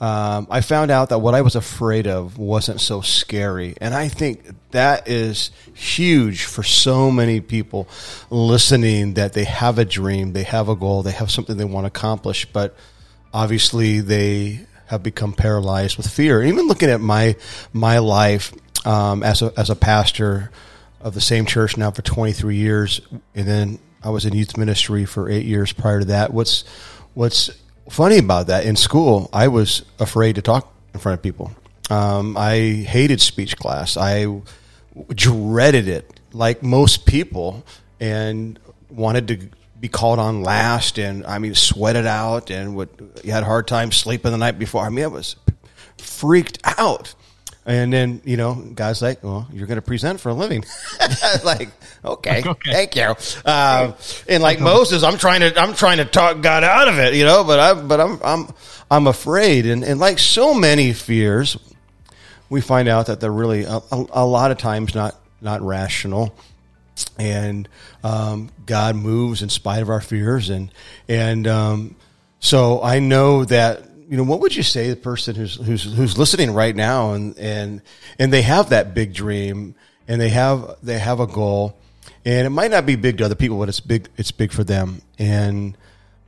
[0.00, 4.08] um, I found out that what I was afraid of wasn't so scary, and I
[4.08, 7.88] think that is huge for so many people
[8.30, 9.14] listening.
[9.14, 11.88] That they have a dream, they have a goal, they have something they want to
[11.88, 12.76] accomplish, but
[13.32, 16.42] obviously they have become paralyzed with fear.
[16.42, 17.36] Even looking at my
[17.72, 18.52] my life
[18.86, 20.50] um, as a as a pastor
[21.00, 23.00] of the same church now for 23 years,
[23.34, 26.32] and then I was in youth ministry for eight years prior to that.
[26.32, 26.64] What's
[27.14, 27.50] what's
[27.88, 31.52] funny about that in school, I was afraid to talk in front of people.
[31.90, 33.96] Um, I hated speech class.
[33.96, 34.40] I
[35.10, 37.64] dreaded it, like most people,
[38.00, 38.58] and
[38.90, 39.48] wanted to
[39.80, 40.98] be called on last.
[40.98, 42.88] And I mean, sweated out, and would
[43.22, 44.84] you had a hard time sleeping the night before.
[44.84, 45.36] I mean, I was
[45.98, 47.14] freaked out.
[47.66, 50.64] And then you know, guys like, well, you're going to present for a living.
[51.44, 51.70] like,
[52.04, 52.72] okay, Okay.
[52.72, 53.14] thank you.
[53.50, 53.94] Um,
[54.28, 57.24] and like Moses, I'm trying to, I'm trying to talk God out of it, you
[57.24, 57.42] know.
[57.42, 58.48] But I, but I'm, I'm,
[58.90, 59.64] I'm afraid.
[59.66, 61.56] And and like so many fears,
[62.50, 66.34] we find out that they're really a, a, a lot of times not not rational
[67.18, 67.68] and
[68.04, 70.70] um, God moves in spite of our fears and
[71.08, 71.96] and um,
[72.40, 76.18] so I know that you know what would you say the person who's who's who's
[76.18, 77.82] listening right now and and
[78.18, 79.74] and they have that big dream
[80.08, 81.76] and they have they have a goal
[82.24, 84.64] and it might not be big to other people but it's big it's big for
[84.64, 85.76] them and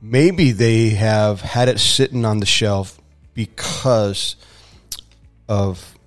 [0.01, 2.99] maybe they have had it sitting on the shelf
[3.33, 4.35] because
[5.47, 5.97] of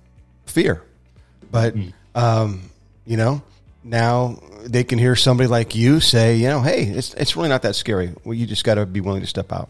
[0.45, 0.83] fear.
[1.49, 1.75] But
[2.15, 2.61] um,
[3.05, 3.41] you know,
[3.83, 7.63] now they can hear somebody like you say, you know, hey, it's it's really not
[7.63, 8.13] that scary.
[8.23, 9.69] Well, you just got to be willing to step out.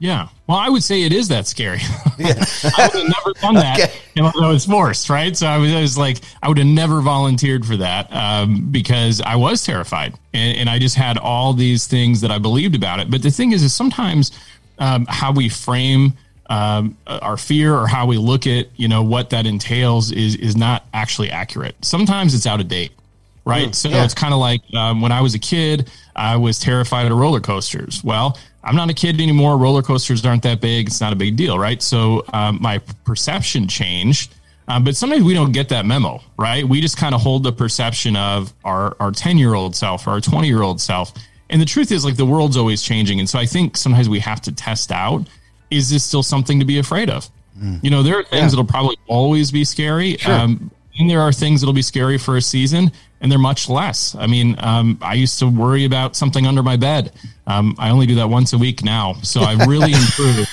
[0.00, 0.28] Yeah.
[0.46, 1.78] Well, I would say it is that scary.
[2.18, 3.92] I would have never done that Okay.
[4.16, 5.36] unless I was forced, right?
[5.36, 9.20] So I was, I was like, I would have never volunteered for that um, because
[9.20, 12.98] I was terrified, and, and I just had all these things that I believed about
[12.98, 13.10] it.
[13.10, 14.32] But the thing is, is sometimes
[14.78, 16.14] um, how we frame
[16.48, 20.56] um, our fear or how we look at you know what that entails is is
[20.56, 21.76] not actually accurate.
[21.84, 22.92] Sometimes it's out of date
[23.44, 23.74] right?
[23.74, 24.04] so yeah.
[24.04, 27.40] it's kind of like um, when I was a kid, I was terrified of roller
[27.40, 28.02] coasters.
[28.04, 29.56] Well, I'm not a kid anymore.
[29.56, 30.88] Roller coasters aren't that big.
[30.88, 31.80] It's not a big deal, right?
[31.82, 34.34] So um, my perception changed.
[34.68, 36.64] Um, but sometimes we don't get that memo, right?
[36.64, 40.10] We just kind of hold the perception of our our 10 year old self or
[40.10, 41.12] our 20 year old self.
[41.48, 43.18] And the truth is, like, the world's always changing.
[43.18, 45.26] And so I think sometimes we have to test out
[45.70, 47.28] is this still something to be afraid of?
[47.82, 50.20] You know, there are things that'll probably always be scary.
[50.42, 54.14] Um, and there are things that'll be scary for a season, and they're much less.
[54.14, 57.12] I mean, um, I used to worry about something under my bed.
[57.46, 60.48] Um, I only do that once a week now, so I've really improved.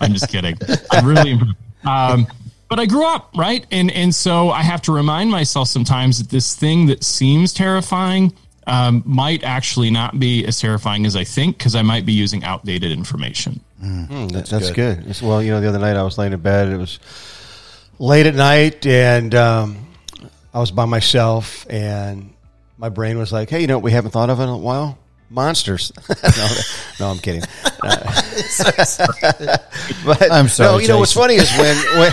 [0.00, 0.56] I'm just kidding.
[0.90, 1.56] I really improved.
[1.84, 2.26] Um,
[2.68, 3.64] but I grew up, right?
[3.70, 8.34] And and so I have to remind myself sometimes that this thing that seems terrifying
[8.66, 12.44] um, might actually not be as terrifying as I think because I might be using
[12.44, 13.60] outdated information.
[13.80, 14.98] that's, that's good.
[15.00, 16.68] It's- well, you know, the other night I was laying in bed.
[16.68, 16.98] It was
[17.98, 19.86] late at night, and um,
[20.52, 22.32] I was by myself, and
[22.76, 24.98] my brain was like, "Hey, you know what we haven't thought of in a while?
[25.30, 26.48] Monsters." no,
[27.00, 27.42] no, I'm kidding.
[27.82, 28.22] Uh,
[30.04, 32.12] but I'm sorry, No, you know what's funny is when when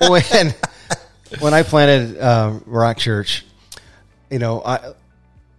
[0.22, 0.54] when
[1.40, 3.44] when I planted um, Rock Church,
[4.30, 4.92] you know, I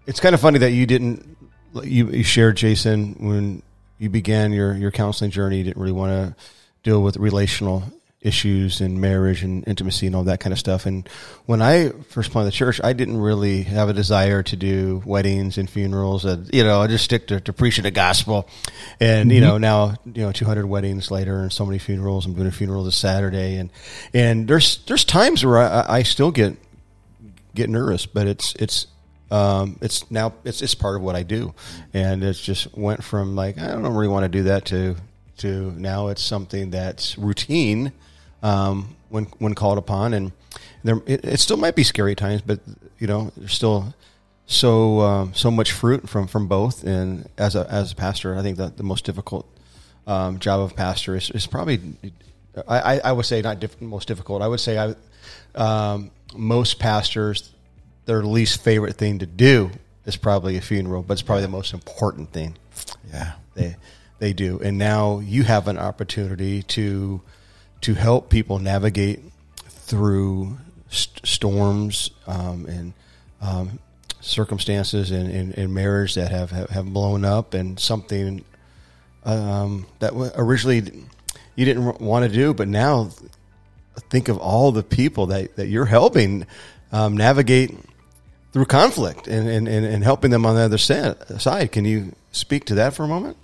[0.06, 1.38] it's kind of funny that you didn't
[1.84, 3.63] you, you shared Jason when
[3.98, 5.58] you began your your counseling journey.
[5.60, 6.36] You didn't really want to
[6.84, 7.84] deal with relational
[8.21, 10.86] issues and marriage and intimacy and all that kind of stuff.
[10.86, 11.10] And
[11.47, 15.57] when I first planted the church, I didn't really have a desire to do weddings
[15.57, 16.23] and funerals.
[16.23, 18.47] And, you know, I just stick to, to preaching the gospel.
[18.99, 22.25] And you know, now you know, 200 weddings later and so many funerals.
[22.25, 23.71] I'm doing a funeral this Saturday, and
[24.13, 26.57] and there's there's times where I, I still get
[27.55, 28.88] get nervous, but it's it's
[29.31, 31.53] um, it's now it's it's part of what I do,
[31.93, 34.95] and it's just went from like I don't really want to do that to
[35.38, 37.91] to now it's something that's routine
[38.43, 40.32] um, when when called upon, and
[40.84, 42.60] there it, it still might be scary times, but
[42.99, 43.93] you know there's still
[44.45, 48.41] so um, so much fruit from from both, and as a as a pastor, I
[48.41, 49.45] think that the most difficult
[50.08, 51.80] um, job of pastor is, is probably
[52.67, 54.41] I, I, I would say not diff- most difficult.
[54.41, 54.95] I would say I
[55.56, 57.51] um, most pastors
[58.06, 61.47] their least favorite thing to do is is probably a funeral, but it's probably the
[61.47, 62.56] most important thing
[63.13, 63.34] Yeah.
[63.54, 63.75] they
[64.17, 64.60] they do.
[64.63, 67.21] And now you have an opportunity to
[67.82, 69.20] to help people navigate
[69.67, 70.58] through
[70.89, 72.94] st- storms um, and
[73.41, 73.80] um,
[74.20, 78.46] circumstances in, in, marriage that have, have, have blown up and something
[79.26, 81.06] um, that originally
[81.56, 83.10] you didn't want to do, but now
[84.10, 86.46] think of all the people that, that you're helping
[86.91, 87.76] um, navigate
[88.52, 91.72] through conflict and, and, and, and helping them on the other side.
[91.72, 93.38] Can you speak to that for a moment?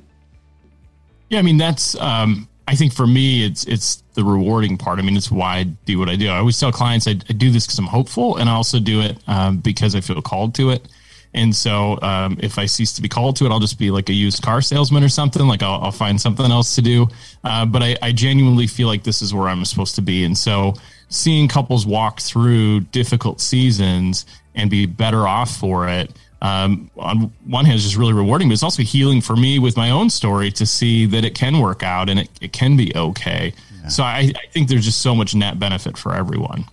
[1.30, 5.00] Yeah, I mean that's um I think for me it's it's the rewarding part.
[5.00, 6.30] I mean it's why I do what I do.
[6.30, 9.02] I always tell clients I, I do this because I'm hopeful, and I also do
[9.02, 10.88] it um, because I feel called to it.
[11.34, 14.10] And so um, if I cease to be called to it, I'll just be like
[14.10, 15.46] a used car salesman or something.
[15.46, 17.08] Like I'll, I'll find something else to do.
[17.44, 20.24] Uh, but I, I genuinely feel like this is where I'm supposed to be.
[20.24, 20.74] And so
[21.10, 24.26] seeing couples walk through difficult seasons
[24.56, 28.54] and be better off for it um, on one hand is just really rewarding, but
[28.54, 31.84] it's also healing for me with my own story to see that it can work
[31.84, 33.54] out and it, it can be okay.
[33.90, 36.66] So I, I think there's just so much net benefit for everyone.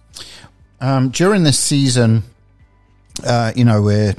[0.81, 2.25] Um, during this season,
[3.25, 4.15] uh, you know, we're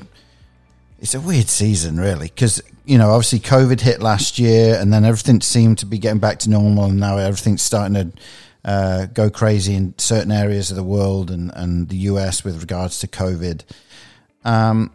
[1.00, 5.06] it's a weird season, really, because you know, obviously, COVID hit last year, and then
[5.06, 8.20] everything seemed to be getting back to normal, and now everything's starting to
[8.64, 13.00] uh, go crazy in certain areas of the world and and the US with regards
[13.00, 13.64] to COVID.
[14.44, 14.92] Um,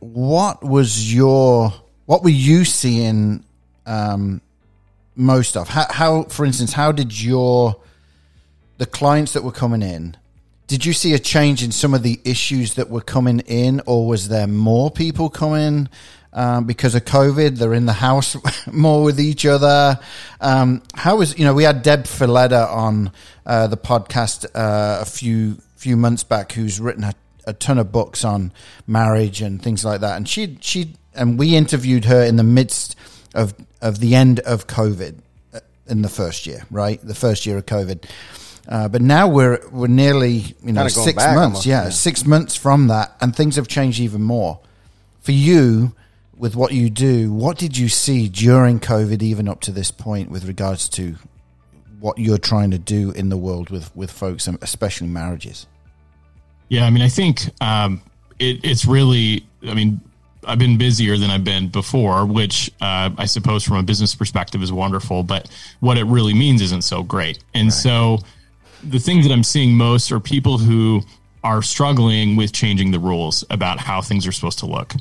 [0.00, 1.72] what was your
[2.06, 3.44] what were you seeing
[3.86, 4.40] um,
[5.14, 5.68] most of?
[5.68, 7.76] How, how, for instance, how did your
[8.78, 10.16] the clients that were coming in?
[10.66, 14.06] Did you see a change in some of the issues that were coming in, or
[14.06, 15.88] was there more people coming
[16.32, 17.58] um, because of COVID?
[17.58, 18.36] They're in the house
[18.72, 19.98] more with each other.
[20.40, 23.12] Um, how was you know we had Deb Fileta on
[23.44, 27.14] uh, the podcast uh, a few few months back, who's written a,
[27.50, 28.52] a ton of books on
[28.86, 32.96] marriage and things like that, and she she and we interviewed her in the midst
[33.34, 35.18] of of the end of COVID
[35.52, 37.00] uh, in the first year, right?
[37.02, 38.04] The first year of COVID.
[38.68, 41.90] Uh, but now we're we're nearly you know six months, almost, yeah, yeah.
[41.90, 44.60] six months from that, and things have changed even more.
[45.22, 45.94] For you,
[46.36, 50.30] with what you do, what did you see during COVID, even up to this point,
[50.30, 51.16] with regards to
[51.98, 55.66] what you're trying to do in the world with with folks, and especially marriages?
[56.70, 58.00] Yeah, I mean, I think um,
[58.38, 60.00] it, it's really, I mean,
[60.46, 64.62] I've been busier than I've been before, which uh, I suppose from a business perspective
[64.62, 67.40] is wonderful, but what it really means isn't so great.
[67.52, 68.20] And so
[68.82, 71.02] the things that I'm seeing most are people who
[71.44, 74.94] are struggling with changing the rules about how things are supposed to look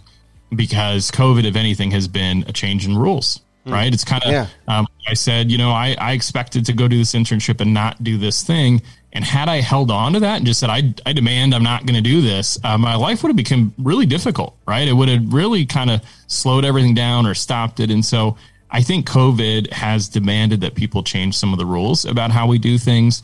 [0.56, 3.40] because COVID, if anything, has been a change in rules.
[3.66, 3.94] Right.
[3.94, 4.48] It's kind of, Yeah.
[4.68, 8.04] um, I said, you know, I, I expected to go do this internship and not
[8.04, 8.82] do this thing.
[9.12, 11.86] And had I held on to that and just said, I, I demand I'm not
[11.86, 14.56] going to do this, uh, my life would have become really difficult.
[14.68, 14.88] Right.
[14.88, 17.90] It would have really kind of slowed everything down or stopped it.
[17.90, 18.38] And so
[18.70, 22.60] I think COVID has demanded that people change some of the rules about how we
[22.60, 23.24] do things.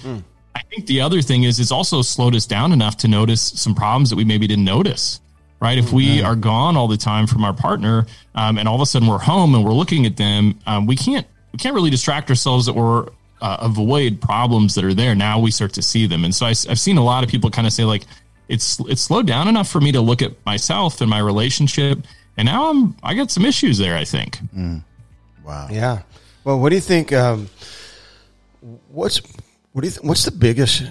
[0.56, 3.76] I think the other thing is it's also slowed us down enough to notice some
[3.76, 5.20] problems that we maybe didn't notice.
[5.60, 5.78] Right.
[5.78, 8.86] If we are gone all the time from our partner, um, and all of a
[8.86, 12.30] sudden we're home and we're looking at them, um, we can't we can't really distract
[12.30, 13.08] ourselves that we're
[13.46, 15.14] uh, avoid problems that are there.
[15.14, 17.52] Now we start to see them, and so I, have seen a lot of people
[17.52, 18.06] kind of say like,
[18.48, 22.00] it's it's slowed down enough for me to look at myself and my relationship,
[22.38, 23.96] and now I'm I got some issues there.
[23.96, 24.40] I think.
[25.46, 25.68] Wow.
[25.72, 26.02] Yeah.
[26.44, 27.14] Well, what do you think?
[27.14, 27.48] Um,
[28.90, 29.22] what's
[29.74, 30.84] what do you th- what's the biggest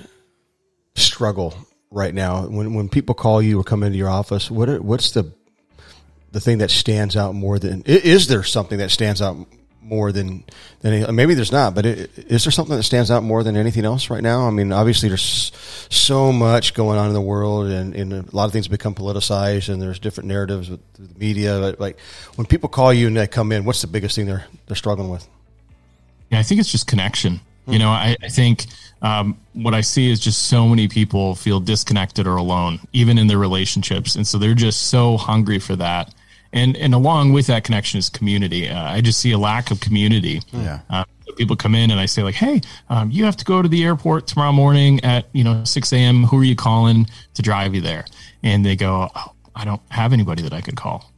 [0.95, 1.57] struggle
[1.90, 4.49] right now when when people call you or come into your office?
[4.49, 5.33] What are, what's the
[6.31, 9.37] the thing that stands out more than is there something that stands out
[9.85, 10.44] more than
[10.81, 13.85] than maybe there's not, but it, is there something that stands out more than anything
[13.85, 14.47] else right now?
[14.47, 15.53] I mean, obviously there's
[15.90, 19.68] so much going on in the world, and, and a lot of things become politicized,
[19.68, 21.59] and there's different narratives with the media.
[21.61, 21.99] But like
[22.37, 25.11] when people call you and they come in, what's the biggest thing they're they're struggling
[25.11, 25.27] with?
[26.31, 27.40] Yeah, I think it's just connection.
[27.66, 28.66] You know, I, I think
[29.01, 33.27] um, what I see is just so many people feel disconnected or alone, even in
[33.27, 36.12] their relationships, and so they're just so hungry for that.
[36.55, 38.69] And and along with that connection is community.
[38.71, 40.40] Uh, I just see a lack of community.
[40.52, 40.81] Yeah.
[40.88, 41.05] Uh,
[41.37, 43.85] people come in and I say like, "Hey, um, you have to go to the
[43.85, 46.23] airport tomorrow morning at you know six a.m.
[46.25, 48.07] Who are you calling to drive you there?"
[48.42, 51.11] And they go, oh, "I don't have anybody that I could call."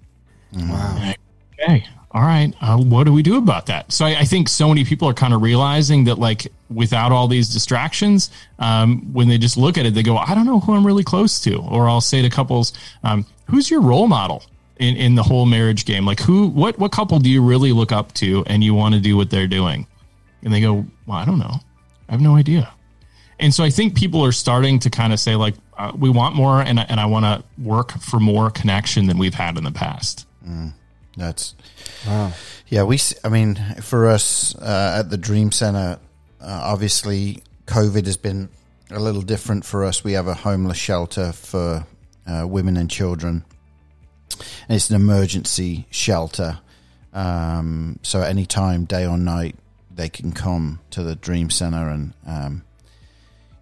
[0.54, 1.12] Wow.
[1.60, 4.68] okay all right uh, what do we do about that so I, I think so
[4.68, 9.36] many people are kind of realizing that like without all these distractions um, when they
[9.38, 11.88] just look at it they go i don't know who i'm really close to or
[11.88, 12.72] i'll say to couples
[13.02, 14.42] um, who's your role model
[14.78, 17.92] in, in the whole marriage game like who what what couple do you really look
[17.92, 19.86] up to and you want to do what they're doing
[20.42, 21.54] and they go well i don't know
[22.08, 22.68] i have no idea
[23.38, 26.34] And so I think people are starting to kind of say like, uh, we want
[26.34, 29.64] more, and I- and I want to work for more connection than we've had in
[29.64, 30.26] the past.
[31.18, 31.54] That's
[32.70, 32.82] yeah.
[32.84, 35.98] We, I mean, for us uh, at the Dream Center,
[36.40, 38.48] uh, obviously, COVID has been
[38.90, 40.02] a little different for us.
[40.04, 41.84] We have a homeless shelter for
[42.26, 43.44] uh, women and children,
[44.68, 46.58] and it's an emergency shelter.
[47.12, 49.56] Um, so any time, day or night,
[49.94, 52.12] they can come to the Dream Center and.
[52.26, 52.62] Um,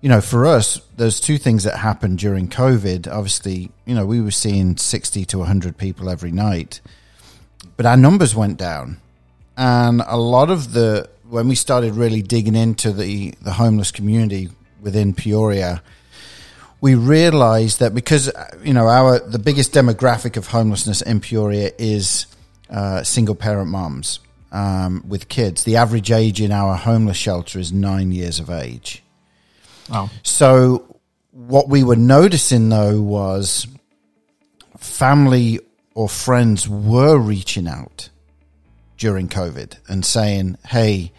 [0.01, 3.11] you know, for us, there's two things that happened during COVID.
[3.11, 6.83] Obviously, you know, we were seeing 60 to 100 people every night
[7.77, 9.01] but our numbers went down
[9.57, 14.51] and a lot of the when we started really digging into the the homeless community
[14.81, 15.83] within Peoria
[16.85, 18.31] we realized that because
[18.63, 22.27] you know our the biggest demographic of homelessness in Peoria is
[22.69, 24.21] uh, single parent moms
[24.53, 29.03] um, with kids the average age in our homeless shelter is 9 years of age
[29.89, 30.11] Wow.
[30.23, 33.67] so what we were noticing though was
[34.77, 35.61] family
[35.95, 38.11] or friends were reaching out
[38.99, 41.13] during COVID and saying, "Hey,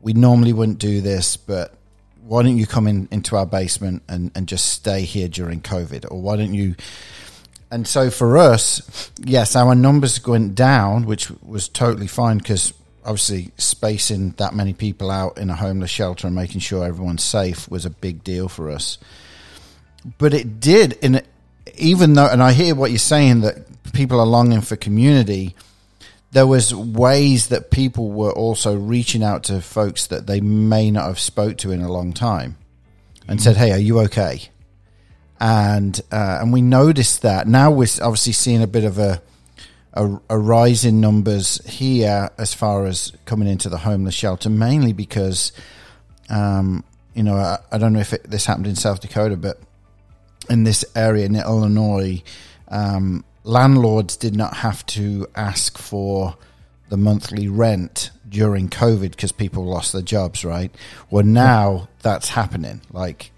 [0.00, 1.74] we normally wouldn't do this, but
[2.26, 6.10] why don't you come in into our basement and, and just stay here during COVID?
[6.10, 6.74] Or why don't you?"
[7.70, 12.72] And so for us, yes, our numbers went down, which was totally fine because
[13.04, 17.68] obviously spacing that many people out in a homeless shelter and making sure everyone's safe
[17.70, 18.98] was a big deal for us.
[20.18, 21.22] But it did, in
[21.76, 25.54] even though, and I hear what you're saying that people are longing for community.
[26.34, 31.06] There was ways that people were also reaching out to folks that they may not
[31.06, 32.56] have spoke to in a long time,
[33.28, 34.50] and said, "Hey, are you okay?"
[35.38, 39.22] And uh, and we noticed that now we're obviously seeing a bit of a,
[39.92, 44.92] a a rise in numbers here as far as coming into the homeless shelter, mainly
[44.92, 45.52] because,
[46.30, 46.82] um,
[47.14, 49.60] you know, I, I don't know if it, this happened in South Dakota, but
[50.50, 52.22] in this area in Illinois,
[52.68, 56.36] um, landlords did not have to ask for
[56.88, 60.74] the monthly rent during COVID because people lost their jobs, right?
[61.10, 62.80] Well, now that's happening.
[62.92, 63.30] Like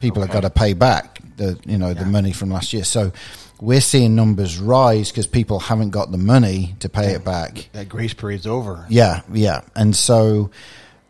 [0.00, 2.84] people have got to pay back the you know the money from last year.
[2.84, 3.12] So
[3.60, 7.68] we're seeing numbers rise because people haven't got the money to pay it back.
[7.72, 8.86] That grace period's over.
[8.88, 9.60] Yeah, yeah.
[9.76, 10.50] And so,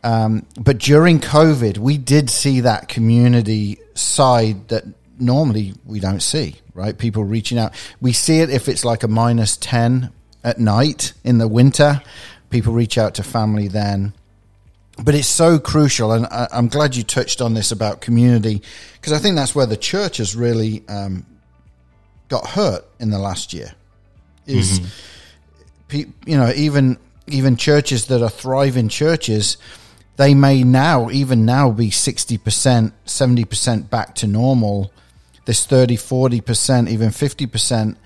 [0.03, 4.85] um, but during COVID, we did see that community side that
[5.21, 6.97] normally we don't see, right?
[6.97, 7.73] People reaching out.
[8.01, 10.11] We see it if it's like a minus 10
[10.43, 12.03] at night in the winter.
[12.51, 14.13] People reach out to family then.
[15.03, 18.61] But it's so crucial, and I, I'm glad you touched on this about community
[18.95, 21.25] because I think that's where the church has really um,
[22.29, 23.73] got hurt in the last year.
[24.47, 24.81] Is
[25.89, 26.99] pe- you know even
[27.29, 29.57] even churches that are thriving churches
[30.17, 34.93] they may now even now be 60% 70% back to normal
[35.47, 37.97] this 30 40% even 50%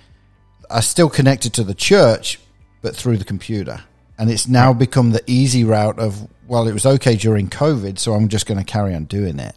[0.70, 2.39] are still connected to the church
[2.82, 3.82] but through the computer.
[4.18, 8.12] And it's now become the easy route of well it was okay during covid so
[8.12, 9.57] i'm just going to carry on doing it.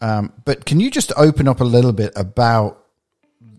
[0.00, 2.84] Um, but can you just open up a little bit about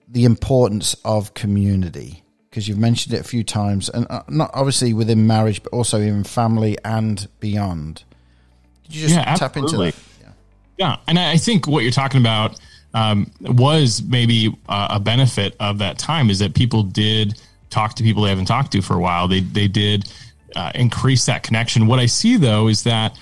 [0.08, 2.24] the importance of community?
[2.50, 6.00] Because you've mentioned it a few times and uh, not obviously within marriage but also
[6.00, 8.04] in family and beyond.
[8.86, 9.92] Could you just Yeah, tap into absolutely.
[9.92, 10.32] that yeah.
[10.78, 12.60] Yeah, and I think what you're talking about
[12.94, 18.04] um, was maybe uh, a benefit of that time is that people did talk to
[18.04, 19.28] people they haven't talked to for a while.
[19.28, 20.12] They they did
[20.56, 21.88] uh, increase that connection.
[21.88, 23.18] What I see though is that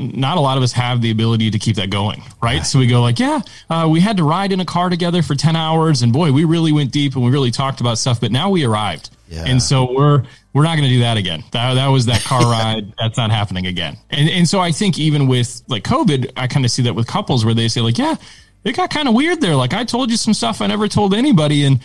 [0.00, 2.64] not a lot of us have the ability to keep that going, right?
[2.64, 5.34] So we go like, yeah, uh, we had to ride in a car together for
[5.34, 8.18] ten hours, and boy, we really went deep and we really talked about stuff.
[8.20, 9.44] But now we arrived, Yeah.
[9.46, 10.22] and so we're
[10.54, 11.44] we're not going to do that again.
[11.52, 12.94] That that was that car ride.
[12.98, 13.98] That's not happening again.
[14.08, 17.06] And and so I think even with like COVID, I kind of see that with
[17.06, 18.14] couples where they say like, yeah,
[18.64, 19.56] it got kind of weird there.
[19.56, 21.80] Like I told you some stuff I never told anybody, and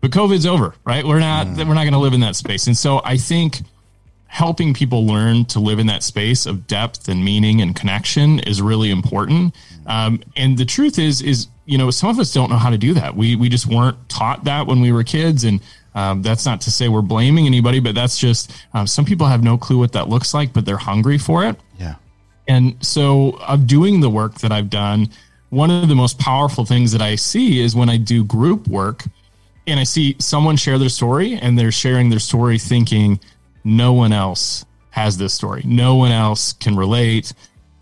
[0.00, 1.04] but COVID's over, right?
[1.04, 2.66] We're not we're not going to live in that space.
[2.66, 3.60] And so I think
[4.26, 8.62] helping people learn to live in that space of depth and meaning and connection is
[8.62, 9.52] really important.
[9.86, 12.78] Um, and the truth is, is you know, some of us don't know how to
[12.78, 13.16] do that.
[13.16, 15.60] We we just weren't taught that when we were kids, and
[15.94, 19.42] um, that's not to say we're blaming anybody, but that's just um, some people have
[19.42, 21.56] no clue what that looks like, but they're hungry for it.
[21.78, 21.96] yeah
[22.46, 25.10] And so, of doing the work that I've done,
[25.50, 29.04] one of the most powerful things that I see is when I do group work
[29.66, 33.20] and I see someone share their story and they're sharing their story thinking,
[33.64, 35.62] no one else has this story.
[35.64, 37.32] No one else can relate.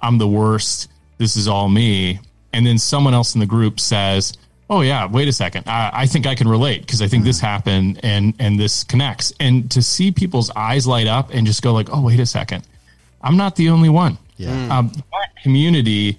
[0.00, 0.90] I'm the worst.
[1.18, 2.20] This is all me.
[2.52, 4.32] And then someone else in the group says,
[4.70, 5.66] Oh yeah, wait a second.
[5.66, 9.32] I, I think I can relate because I think this happened and and this connects.
[9.40, 12.66] And to see people's eyes light up and just go like, Oh, wait a second.
[13.22, 14.18] I'm not the only one.
[14.36, 14.78] Yeah.
[14.78, 16.18] Um, that community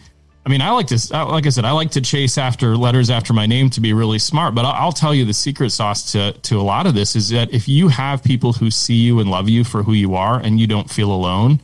[0.50, 3.12] I mean, I like to, uh, like I said, I like to chase after letters
[3.12, 4.56] after my name to be really smart.
[4.56, 7.30] But I'll, I'll tell you the secret sauce to to a lot of this is
[7.30, 10.40] that if you have people who see you and love you for who you are,
[10.40, 11.60] and you don't feel alone,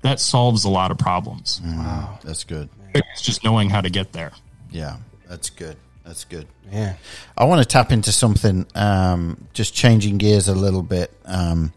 [0.00, 1.60] that solves a lot of problems.
[1.62, 2.70] Wow, that's good.
[2.94, 4.32] It's just knowing how to get there.
[4.70, 4.96] Yeah,
[5.28, 5.76] that's good.
[6.06, 6.46] That's good.
[6.72, 6.94] Yeah.
[7.36, 11.12] I want to tap into something, um, just changing gears a little bit.
[11.26, 11.74] Um,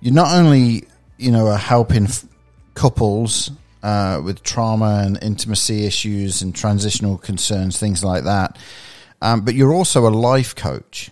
[0.00, 2.24] you're not only, you know, are helping f-
[2.74, 3.52] couples
[3.82, 8.58] uh, with trauma and intimacy issues and transitional concerns, things like that,
[9.20, 11.10] um, but you're also a life coach.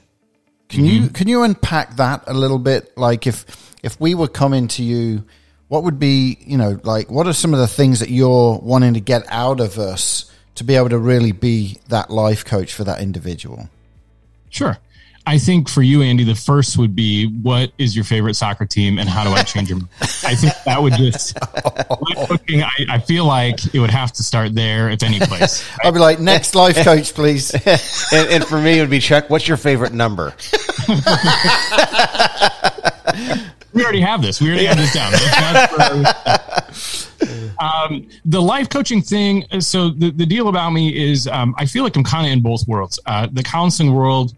[0.68, 2.96] Can you can you unpack that a little bit?
[2.96, 5.24] Like if if we were coming to you,
[5.66, 8.94] what would be you know like what are some of the things that you're wanting
[8.94, 12.84] to get out of us to be able to really be that life coach for
[12.84, 13.68] that individual?
[14.48, 14.78] Sure.
[15.26, 18.98] I think for you, Andy, the first would be what is your favorite soccer team
[18.98, 19.88] and how do I change them?
[20.00, 21.38] I think that would just,
[22.28, 25.68] cooking, I, I feel like it would have to start there, if any place.
[25.84, 27.52] I'd be like, next life coach, please.
[28.12, 29.28] and, and for me, it would be Chuck.
[29.30, 30.34] What's your favorite number?
[33.72, 34.40] We already have this.
[34.40, 35.12] We already have this down.
[35.12, 37.06] That's where I was-
[37.60, 39.44] um, the life coaching thing.
[39.60, 42.40] So the, the deal about me is um, I feel like I'm kind of in
[42.40, 42.98] both worlds.
[43.06, 44.34] Uh, the counseling world,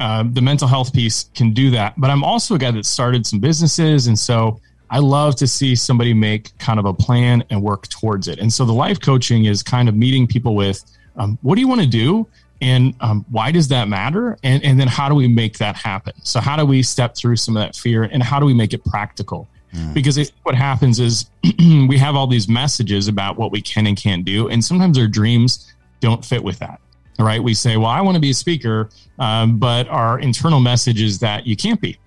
[0.00, 3.26] uh, the mental health piece can do that, but I'm also a guy that started
[3.26, 4.58] some businesses, and so
[4.90, 8.40] I love to see somebody make kind of a plan and work towards it.
[8.40, 10.82] And so the life coaching is kind of meeting people with
[11.16, 12.26] um, what do you want to do?
[12.60, 14.36] And um, why does that matter?
[14.42, 16.12] And, and then how do we make that happen?
[16.24, 18.74] So how do we step through some of that fear and how do we make
[18.74, 19.48] it practical?
[19.94, 23.96] Because I what happens is we have all these messages about what we can and
[23.96, 26.80] can't do and sometimes our dreams don't fit with that
[27.22, 31.00] right we say well i want to be a speaker um, but our internal message
[31.00, 31.98] is that you can't be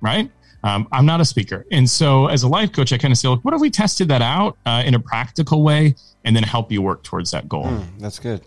[0.00, 0.30] right
[0.64, 3.28] um, i'm not a speaker and so as a life coach i kind of say
[3.28, 5.94] look what if we tested that out uh, in a practical way
[6.24, 8.42] and then help you work towards that goal That's good.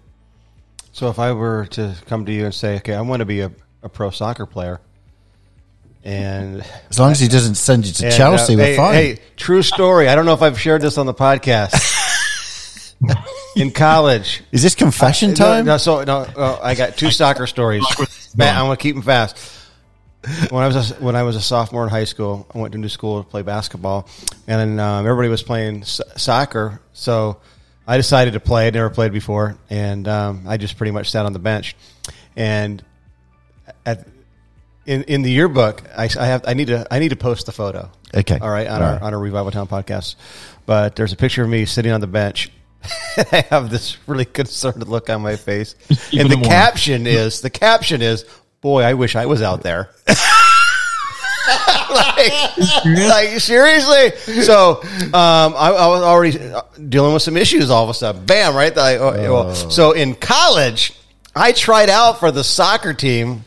[0.91, 3.39] So if I were to come to you and say, okay, I want to be
[3.41, 3.51] a,
[3.81, 4.81] a pro soccer player,
[6.03, 8.93] and, As long as he doesn't send you to and, Chelsea, uh, we're hey, fine.
[8.93, 10.09] Hey, true story.
[10.09, 11.75] I don't know if I've shared this on the podcast.
[13.55, 15.65] In college, Is this confession No, time?
[15.65, 17.83] No, so no, uh, I got two soccer stories.
[18.35, 19.37] Man, I'm gonna keep them fast.
[20.51, 22.77] When I was a, when I was a sophomore in high school, I went to
[22.77, 24.07] new school to play basketball,
[24.47, 26.79] and um, everybody was playing s- soccer.
[26.93, 27.37] So
[27.87, 28.67] I decided to play.
[28.67, 31.75] I'd never played before, and um, I just pretty much sat on the bench.
[32.37, 32.83] And
[33.85, 34.07] at
[34.85, 37.51] in in the yearbook, I, I have I need to I need to post the
[37.51, 37.89] photo.
[38.15, 38.37] Okay.
[38.39, 39.01] all right, on All our right.
[39.01, 40.15] on our Revival Town podcast.
[40.65, 42.49] But there's a picture of me sitting on the bench.
[43.31, 46.49] I have this really concerned look on my face, Keeping and the warm.
[46.49, 48.25] caption is the caption is,
[48.61, 49.89] "Boy, I wish I was out there."
[51.91, 54.11] like, like, seriously.
[54.43, 57.69] So um, I, I was already uh, dealing with some issues.
[57.69, 58.55] All of a sudden, bam!
[58.55, 58.75] Right.
[58.75, 60.93] Like, oh, well, so in college,
[61.35, 63.45] I tried out for the soccer team.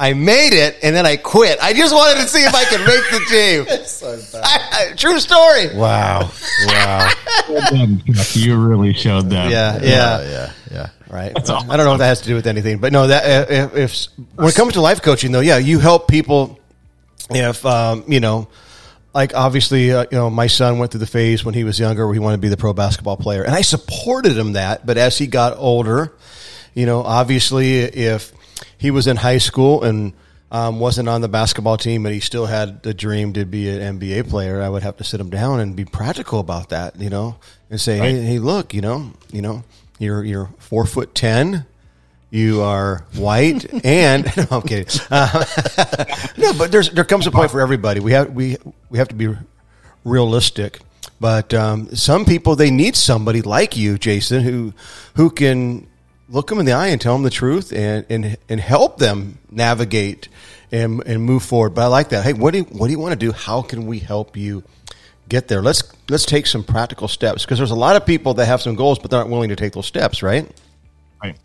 [0.00, 1.58] I made it, and then I quit.
[1.60, 4.40] I just wanted to see if I could make the team.
[4.44, 5.76] I- I- true story.
[5.76, 6.30] Wow.
[6.66, 7.10] Wow.
[8.34, 10.22] you really showed them Yeah, yeah, yeah.
[10.22, 10.88] yeah, yeah.
[11.10, 11.32] Right.
[11.36, 11.70] awesome.
[11.70, 13.06] I don't know if that has to do with anything, but no.
[13.08, 16.60] That uh, if, if when it comes to life coaching, though, yeah, you help people.
[17.30, 18.48] If um, you know,
[19.14, 22.06] like obviously, uh, you know, my son went through the phase when he was younger
[22.06, 24.86] where he wanted to be the pro basketball player, and I supported him that.
[24.86, 26.14] But as he got older,
[26.74, 28.32] you know, obviously, if
[28.76, 30.12] he was in high school and
[30.50, 33.98] um, wasn't on the basketball team, but he still had the dream to be an
[33.98, 37.10] NBA player, I would have to sit him down and be practical about that, you
[37.10, 37.36] know,
[37.70, 39.64] and say, hey, hey, look, you know, you know,
[39.98, 41.66] you're you're four foot ten.
[42.30, 44.86] You are white, and no, I'm kidding.
[45.10, 45.44] Uh,
[46.36, 48.00] no, but there's there comes a point for everybody.
[48.00, 48.56] We have we
[48.90, 49.34] we have to be
[50.04, 50.80] realistic.
[51.20, 54.72] But um, some people they need somebody like you, Jason, who
[55.14, 55.88] who can
[56.28, 59.38] look them in the eye and tell them the truth and and, and help them
[59.50, 60.28] navigate
[60.72, 61.70] and and move forward.
[61.74, 62.24] But I like that.
[62.24, 63.32] Hey, what do you, what do you want to do?
[63.32, 64.62] How can we help you
[65.28, 65.62] get there?
[65.62, 68.74] Let's let's take some practical steps because there's a lot of people that have some
[68.74, 70.22] goals but they aren't willing to take those steps.
[70.22, 70.48] Right?
[71.22, 71.36] Right.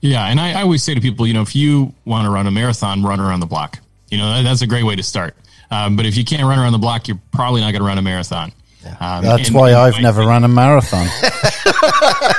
[0.00, 2.48] Yeah, and I, I always say to people, you know, if you want to run
[2.48, 3.78] a marathon, run around the block.
[4.10, 5.36] You know, that, that's a great way to start.
[5.70, 7.98] Um, but if you can't run around the block, you're probably not going to run
[7.98, 8.52] a marathon.
[9.00, 11.06] Um, That's and- why and I've I- never run a marathon.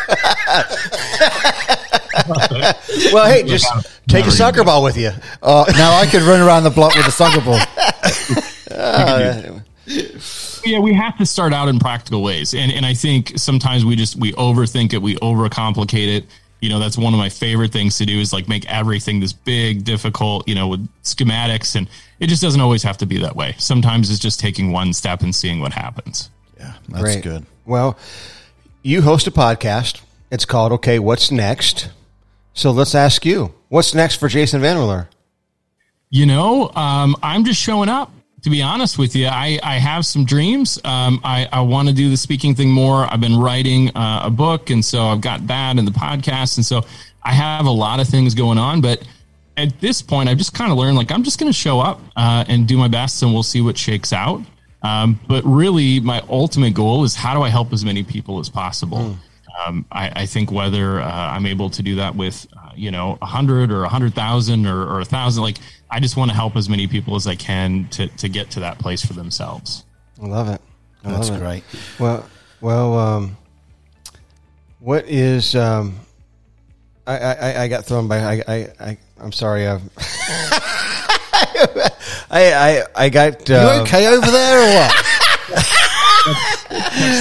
[3.12, 3.68] Well, hey, just
[4.08, 5.12] take a soccer ball with you.
[5.42, 7.60] Uh, now I could run around the block with a soccer ball.
[10.66, 13.96] yeah, we have to start out in practical ways, and and I think sometimes we
[13.96, 16.26] just we overthink it, we overcomplicate it.
[16.62, 19.34] You know, that's one of my favorite things to do is like make everything this
[19.34, 20.48] big, difficult.
[20.48, 21.90] You know, with schematics, and
[22.20, 23.56] it just doesn't always have to be that way.
[23.58, 26.30] Sometimes it's just taking one step and seeing what happens.
[26.58, 27.24] Yeah, that's Great.
[27.24, 27.46] good.
[27.66, 27.98] Well,
[28.84, 30.02] you host a podcast.
[30.34, 31.90] It's called Okay, What's Next?
[32.56, 35.08] So let's ask you, what's next for Jason VanRuler?
[36.10, 38.12] You know, um, I'm just showing up.
[38.42, 40.80] To be honest with you, I, I have some dreams.
[40.84, 43.06] Um, I, I want to do the speaking thing more.
[43.14, 46.66] I've been writing uh, a book, and so I've got that and the podcast, and
[46.66, 46.82] so
[47.22, 48.82] I have a lot of things going on.
[48.82, 49.08] But
[49.56, 52.02] at this point, I've just kind of learned like I'm just going to show up
[52.16, 54.42] uh, and do my best, and we'll see what shakes out.
[54.82, 58.50] Um, but really, my ultimate goal is how do I help as many people as
[58.50, 58.98] possible.
[58.98, 59.18] Mm.
[59.58, 63.20] Um, I, I, think whether uh, I'm able to do that with, uh, you know,
[63.22, 65.58] a hundred or a hundred thousand or, or a thousand, like
[65.92, 68.62] I just want to help as many people as I can to, to get to
[68.62, 69.86] that place for themselves.
[70.22, 70.60] I love it.
[71.04, 71.42] I That's love it.
[71.42, 71.64] great.
[72.00, 72.28] Well,
[72.62, 73.38] well, um,
[74.80, 76.00] what is, um,
[77.06, 79.68] I, I, I got thrown by, I, I, I I'm sorry.
[79.68, 79.84] I've,
[82.32, 85.13] I, I, I got, uh, you okay over there or what?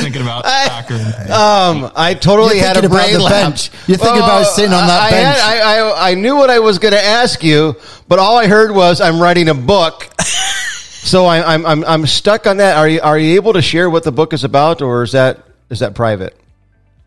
[0.02, 0.94] Thinking about soccer.
[1.32, 3.70] Um, I totally You're had a brain the bench.
[3.86, 5.38] You're thinking about sitting on that I, bench.
[5.38, 7.76] Had, I, I, I knew what I was going to ask you,
[8.08, 10.08] but all I heard was I'm writing a book.
[10.20, 12.76] so I, I'm I'm I'm stuck on that.
[12.76, 15.44] Are you are you able to share what the book is about, or is that
[15.70, 16.36] is that private?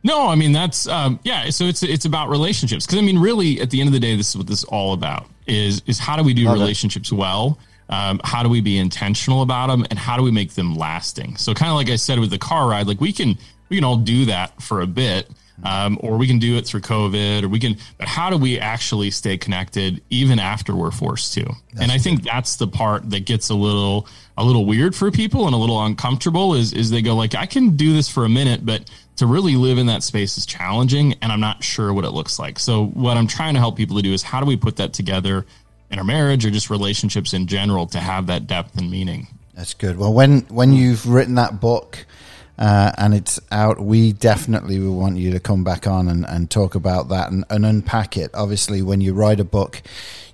[0.04, 1.50] No, I mean that's um, yeah.
[1.50, 4.16] So it's it's about relationships because I mean really at the end of the day,
[4.16, 7.12] this is what this is all about is is how do we do Love relationships
[7.12, 7.16] it.
[7.16, 7.58] well
[7.90, 11.38] um, how do we be intentional about them and how do we make them lasting?
[11.38, 13.38] So kind of like i said with the car ride like we can
[13.70, 15.30] we can all do that for a bit
[15.64, 18.60] um, or we can do it through covid or we can but how do we
[18.60, 21.44] actually stay connected even after we're forced to?
[21.44, 24.08] That's and i think that's the part that gets a little
[24.38, 27.46] a little weird for people and a little uncomfortable is is they go like i
[27.46, 31.14] can do this for a minute but to really live in that space is challenging
[31.22, 32.60] and i'm not sure what it looks like.
[32.60, 34.94] So what i'm trying to help people to do is how do we put that
[34.94, 35.46] together
[35.96, 39.28] in our marriage or just relationships in general to have that depth and meaning.
[39.54, 39.98] That's good.
[39.98, 42.06] Well, when when you've written that book
[42.58, 46.52] uh, and it's out, we definitely will want you to come back on and, and
[46.52, 48.30] talk about that and, and unpack it.
[48.34, 49.82] Obviously, when you write a book,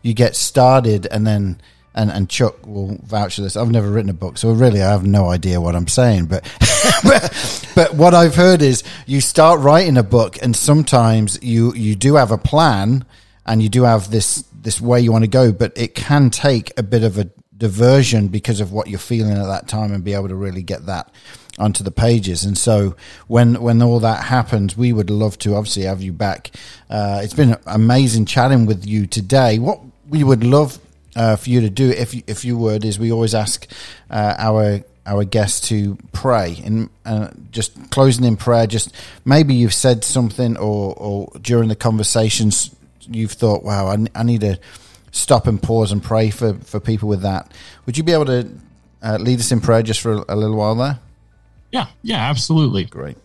[0.01, 1.61] you get started and then
[1.93, 3.55] and, and Chuck will vouch for this.
[3.55, 6.27] I've never written a book, so really I have no idea what I'm saying.
[6.27, 6.43] But,
[7.03, 11.95] but, but what I've heard is you start writing a book, and sometimes you you
[11.95, 13.03] do have a plan,
[13.45, 16.71] and you do have this this way you want to go, but it can take
[16.77, 20.13] a bit of a diversion because of what you're feeling at that time and be
[20.13, 21.11] able to really get that
[21.59, 22.43] onto the pages.
[22.43, 22.95] And so
[23.27, 26.51] when when all that happens, we would love to obviously have you back.
[26.89, 29.59] Uh, it's been amazing chatting with you today.
[29.59, 30.79] What we would love
[31.15, 33.67] uh, for you to do, if you, if you would, is we always ask
[34.09, 38.65] uh, our our guests to pray and uh, just closing in prayer.
[38.65, 38.95] Just
[39.25, 42.75] maybe you've said something or or during the conversations
[43.09, 44.59] you've thought, wow, I, I need to
[45.11, 47.51] stop and pause and pray for, for people with that.
[47.85, 48.49] Would you be able to
[49.01, 50.99] uh, lead us in prayer just for a, a little while there?
[51.71, 52.85] Yeah, yeah, absolutely.
[52.85, 53.17] Great.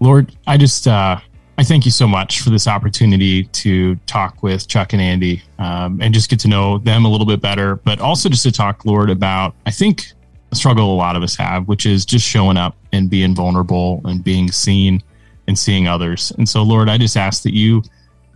[0.00, 1.18] Lord, I just uh,
[1.58, 6.00] I thank you so much for this opportunity to talk with Chuck and Andy um,
[6.00, 8.84] and just get to know them a little bit better, but also just to talk,
[8.84, 10.12] Lord, about I think
[10.52, 14.00] a struggle a lot of us have, which is just showing up and being vulnerable
[14.04, 15.02] and being seen
[15.48, 16.30] and seeing others.
[16.38, 17.82] And so, Lord, I just ask that you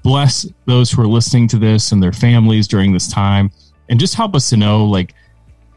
[0.03, 3.53] bless those who are listening to this and their families during this time
[3.89, 5.15] and just help us to know like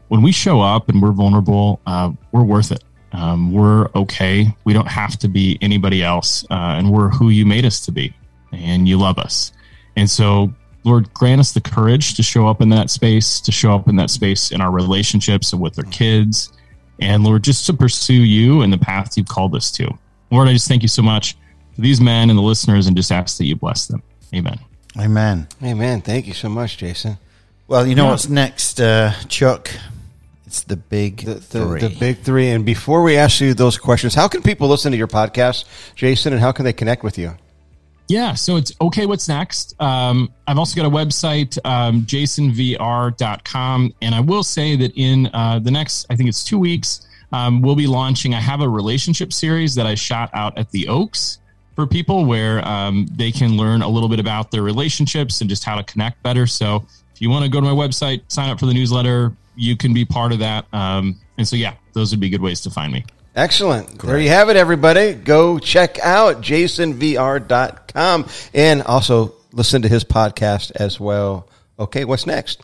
[0.08, 2.82] when we show up and we're vulnerable, uh, we're worth it.
[3.12, 4.48] Um, we're okay.
[4.64, 7.92] We don't have to be anybody else, uh, and we're who you made us to
[7.92, 8.14] be,
[8.52, 9.52] and you love us.
[9.96, 10.52] And so,
[10.84, 13.96] Lord, grant us the courage to show up in that space, to show up in
[13.96, 16.52] that space in our relationships and with our kids,
[17.00, 19.88] and Lord, just to pursue you and the path you've called us to.
[20.30, 21.36] Lord, I just thank you so much
[21.74, 24.02] for these men and the listeners and just ask that you bless them.
[24.34, 24.58] Amen.
[24.98, 25.46] Amen.
[25.62, 26.00] Amen.
[26.00, 27.18] Thank you so much, Jason.
[27.68, 28.10] Well, you know yeah.
[28.10, 29.70] what's next, uh, Chuck?
[30.46, 31.80] It's the big the, the, three.
[31.80, 32.50] The big three.
[32.50, 35.64] And before we ask you those questions, how can people listen to your podcast,
[35.96, 37.34] Jason, and how can they connect with you?
[38.08, 39.04] Yeah, so it's okay.
[39.06, 39.74] What's next?
[39.80, 43.94] Um, I've also got a website, um, jasonvr.com.
[44.00, 47.62] And I will say that in uh, the next, I think it's two weeks, um,
[47.62, 48.34] we'll be launching.
[48.34, 51.38] I have a relationship series that I shot out at the Oaks
[51.74, 55.64] for people where um, they can learn a little bit about their relationships and just
[55.64, 56.46] how to connect better.
[56.46, 59.76] So if you want to go to my website, sign up for the newsletter, you
[59.76, 60.66] can be part of that.
[60.72, 63.04] Um, and so, yeah, those would be good ways to find me.
[63.34, 63.98] Excellent.
[63.98, 64.10] Great.
[64.10, 65.12] There you have it, everybody.
[65.12, 71.46] Go check out jasonvr.com and also listen to his podcast as well.
[71.78, 72.62] Okay, what's next?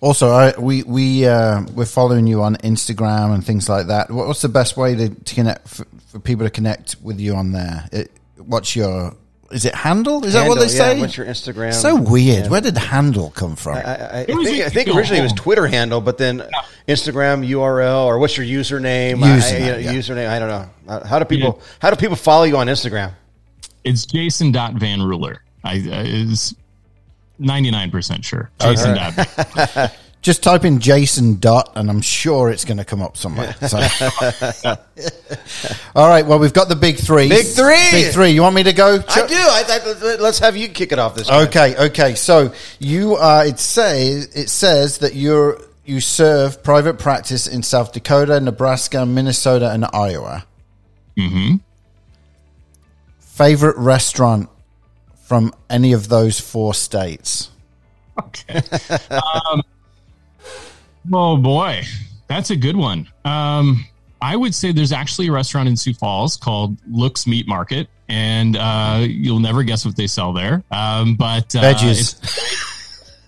[0.00, 4.10] Also, I, we we uh, we're following you on Instagram and things like that.
[4.10, 7.50] What's the best way to, to connect for, for people to connect with you on
[7.50, 7.88] there?
[7.90, 9.16] It, what's your
[9.50, 10.24] Is it handle?
[10.24, 11.00] Is that what they yeah, say?
[11.00, 11.74] What's your Instagram?
[11.74, 12.44] so weird.
[12.44, 12.50] Yeah.
[12.50, 13.78] Where did handle come from?
[13.78, 15.32] I, I, I think, I think originally it was.
[15.32, 16.48] Twitter handle, but then
[16.86, 19.16] Instagram URL or what's your username?
[19.16, 19.92] Username, I, I, yeah.
[19.92, 20.28] username.
[20.28, 20.70] I don't know.
[20.86, 23.12] Uh, How do people How do people follow you on Instagram?
[23.82, 25.42] It's Jason dot Van Ruler.
[25.64, 26.54] I uh, is
[27.38, 28.50] ninety nine percent sure.
[28.60, 29.92] Jason dot.
[30.22, 33.56] Just type in Jason Dot, and I'm sure it's going to come up somewhere.
[33.66, 33.78] So.
[35.96, 36.24] All right.
[36.24, 37.28] Well, we've got the big three.
[37.28, 37.90] Big three!
[37.90, 38.30] Big three.
[38.30, 39.02] You want me to go?
[39.08, 39.34] I do.
[39.34, 41.48] I, I, let's have you kick it off this time.
[41.48, 42.14] Okay, okay.
[42.14, 43.44] So you are.
[43.44, 49.70] It says it says that you're you serve private practice in South Dakota, Nebraska, Minnesota,
[49.72, 50.44] and Iowa.
[51.18, 51.56] hmm
[53.18, 54.48] Favorite restaurant
[55.32, 57.48] from any of those four states?
[58.18, 58.60] Okay.
[59.48, 59.62] um,
[61.10, 61.82] oh boy,
[62.28, 63.08] that's a good one.
[63.24, 63.86] Um,
[64.20, 68.58] I would say there's actually a restaurant in Sioux Falls called Look's Meat Market, and
[68.58, 70.62] uh, you'll never guess what they sell there.
[70.70, 72.20] Um, but uh, Veggies.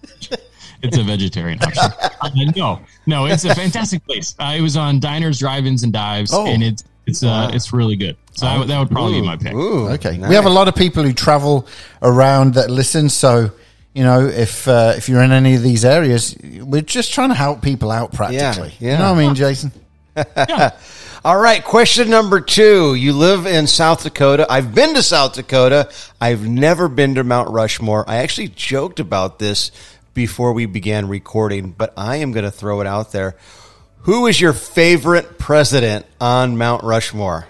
[0.04, 0.28] It's,
[0.82, 1.84] it's a vegetarian option.
[2.20, 4.34] Uh, no, no, it's a fantastic place.
[4.38, 6.46] I was on Diners, Drive-ins, and Dives, Oh.
[6.46, 8.16] and it's it's uh, it's really good.
[8.32, 9.52] So that, would- that would probably be my pick.
[9.54, 10.28] Ooh, Okay, nice.
[10.28, 11.66] we have a lot of people who travel
[12.02, 13.08] around that listen.
[13.08, 13.50] So
[13.94, 17.34] you know, if uh, if you're in any of these areas, we're just trying to
[17.36, 18.72] help people out practically.
[18.80, 18.92] yeah.
[18.92, 19.72] You know what I mean, Jason?
[20.16, 20.70] yeah.
[21.24, 22.94] All right, question number two.
[22.94, 24.46] You live in South Dakota.
[24.50, 25.90] I've been to South Dakota.
[26.20, 28.04] I've never been to Mount Rushmore.
[28.06, 29.70] I actually joked about this
[30.12, 33.36] before we began recording, but I am going to throw it out there.
[34.04, 37.46] Who is your favorite president on Mount Rushmore?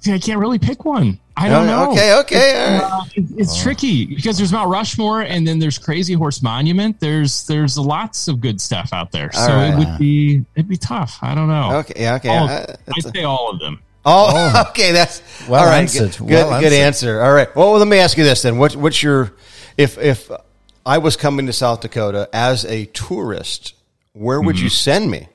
[0.00, 1.18] See, I can't really pick one.
[1.36, 1.90] I don't know.
[1.92, 2.66] Okay, okay.
[2.68, 2.92] all right.
[2.92, 7.00] Uh, it- it's tricky because there's Mount Rushmore and then there's Crazy Horse Monument.
[7.00, 9.32] There's there's lots of good stuff out there.
[9.32, 9.72] So right.
[9.72, 11.18] it would be it'd be tough.
[11.22, 11.78] I don't know.
[11.78, 12.28] Okay, okay.
[12.28, 13.80] All- Uh, I'd say all of them.
[14.04, 14.92] Oh, okay.
[14.92, 15.78] That's Well all right.
[15.80, 16.16] answered.
[16.18, 17.08] Good, Well good answered.
[17.08, 17.22] answer.
[17.22, 17.56] All right.
[17.56, 18.58] Well, let me ask you this then.
[18.58, 19.32] What, what's your
[19.78, 20.30] if if
[20.86, 23.74] I was coming to South Dakota as a tourist,
[24.12, 24.64] where would Mm-hmm.
[24.64, 25.28] you send me?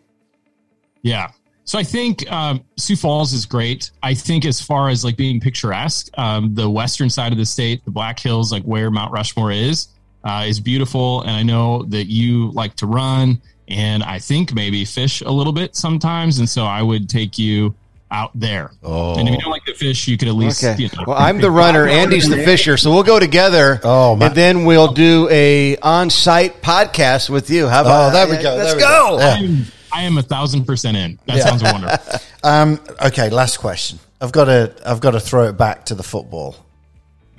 [1.01, 1.31] Yeah.
[1.65, 3.91] So I think um, Sioux Falls is great.
[4.01, 7.85] I think as far as like being picturesque, um, the western side of the state,
[7.85, 9.89] the Black Hills, like where Mount Rushmore is,
[10.23, 11.21] uh, is beautiful.
[11.21, 15.53] And I know that you like to run and I think maybe fish a little
[15.53, 16.39] bit sometimes.
[16.39, 17.75] And so I would take you
[18.09, 18.71] out there.
[18.81, 19.19] Oh.
[19.19, 20.63] And if you don't like the fish, you could at least.
[20.63, 20.81] Okay.
[20.81, 21.85] You know, Well, I'm the runner.
[21.87, 22.77] Andy's the fisher.
[22.77, 23.79] So we'll go together.
[23.83, 27.67] Oh, my- and then we'll do a on-site podcast with you.
[27.67, 28.09] How about?
[28.09, 29.17] Oh, there we go, Let's there we go.
[29.19, 29.19] go.
[29.45, 29.63] Yeah.
[29.91, 31.19] I'm, a thousand percent in.
[31.25, 32.19] That sounds wonderful.
[32.41, 33.99] Um, okay, last question.
[34.21, 36.55] I've got to I've got to throw it back to the football.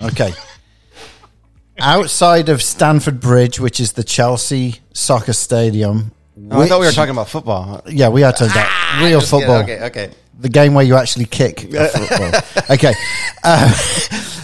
[0.02, 0.34] Okay.
[1.78, 6.12] Outside of Stamford Bridge, which is the Chelsea soccer stadium.
[6.50, 7.80] Oh, I thought we were talking about football.
[7.86, 9.46] Yeah, we are talking about real Just kidding.
[9.46, 9.62] football.
[9.62, 10.10] Okay, okay.
[10.38, 12.40] The game where you actually kick football.
[12.70, 12.92] okay.
[13.42, 13.74] Uh,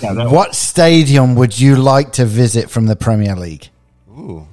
[0.02, 3.68] Yeah, what stadium would you like to visit from the Premier League?
[4.10, 4.46] Ooh.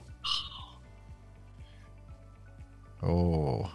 [3.04, 3.70] Oh.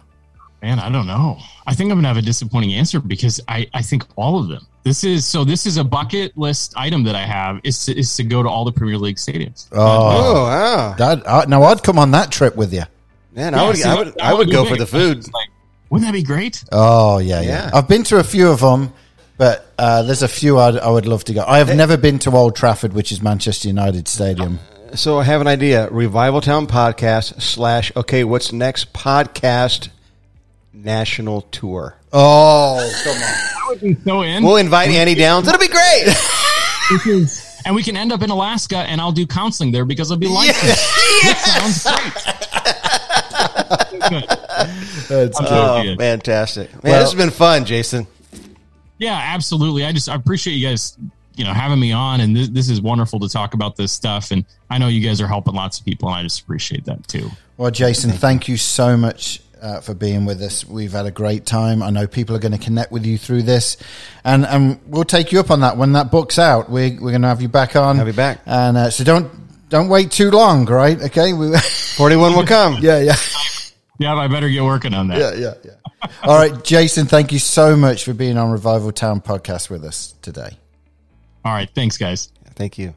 [0.61, 1.37] Man, I don't know.
[1.67, 4.65] I think I'm gonna have a disappointing answer because I, I think all of them.
[4.83, 5.43] This is so.
[5.45, 8.49] This is a bucket list item that I have is to, is to go to
[8.49, 9.67] all the Premier League stadiums.
[9.71, 9.77] Oh.
[9.77, 10.95] Oh, wow.
[10.97, 12.83] That, uh, now, I'd come on that trip with you.
[13.33, 14.71] Man, Yeah, I would, see, I that- would, I would go big.
[14.73, 15.17] for the food.
[15.33, 15.49] Like,
[15.89, 16.63] wouldn't that be great?
[16.71, 17.47] Oh yeah, yeah.
[17.47, 17.71] Yeah.
[17.73, 18.91] I've been to a few of them,
[19.37, 21.43] but uh, there's a few I'd, I would love to go.
[21.47, 24.59] I have never been to Old Trafford, which is Manchester United Stadium.
[24.95, 25.87] So I have an idea.
[25.89, 29.89] Revival Town podcast slash okay, what's next podcast
[30.73, 31.95] national tour.
[32.11, 33.21] Oh, come on!
[33.23, 34.43] I would be so in.
[34.43, 35.47] We'll invite Andy Downs.
[35.47, 36.15] It'll be great.
[37.65, 40.27] And we can end up in Alaska, and I'll do counseling there because I'll be
[40.27, 40.87] licensed.
[41.21, 41.83] This sounds
[44.09, 44.27] great.
[45.09, 45.33] Good.
[45.37, 46.71] I'm oh, fantastic.
[46.71, 48.07] Man, Well- this has been fun, Jason.
[48.97, 49.85] Yeah, absolutely.
[49.85, 50.97] I just I appreciate you guys,
[51.39, 54.31] you know, having me on, and this, this is wonderful to talk about this stuff.
[54.31, 57.07] And I know you guys are helping lots of people, and I just appreciate that
[57.07, 57.29] too.
[57.55, 60.65] Well, Jason, thank you so much uh, for being with us.
[60.65, 61.81] We've had a great time.
[61.81, 63.77] I know people are going to connect with you through this,
[64.25, 66.69] and and we'll take you up on that when that book's out.
[66.69, 67.95] We, we're going to have you back on.
[67.95, 68.41] Have you back.
[68.45, 69.31] and uh, so don't
[69.69, 71.01] don't wait too long, right?
[71.01, 71.31] Okay.
[71.31, 71.57] We,
[71.97, 72.79] Forty-one will come.
[72.81, 73.15] yeah, yeah.
[73.97, 75.19] Yeah, I better get working on that.
[75.19, 76.09] Yeah, yeah, yeah.
[76.23, 80.15] All right, Jason, thank you so much for being on Revival Town podcast with us
[80.21, 80.57] today.
[81.45, 82.31] All right, thanks, guys.
[82.55, 82.93] Thank you.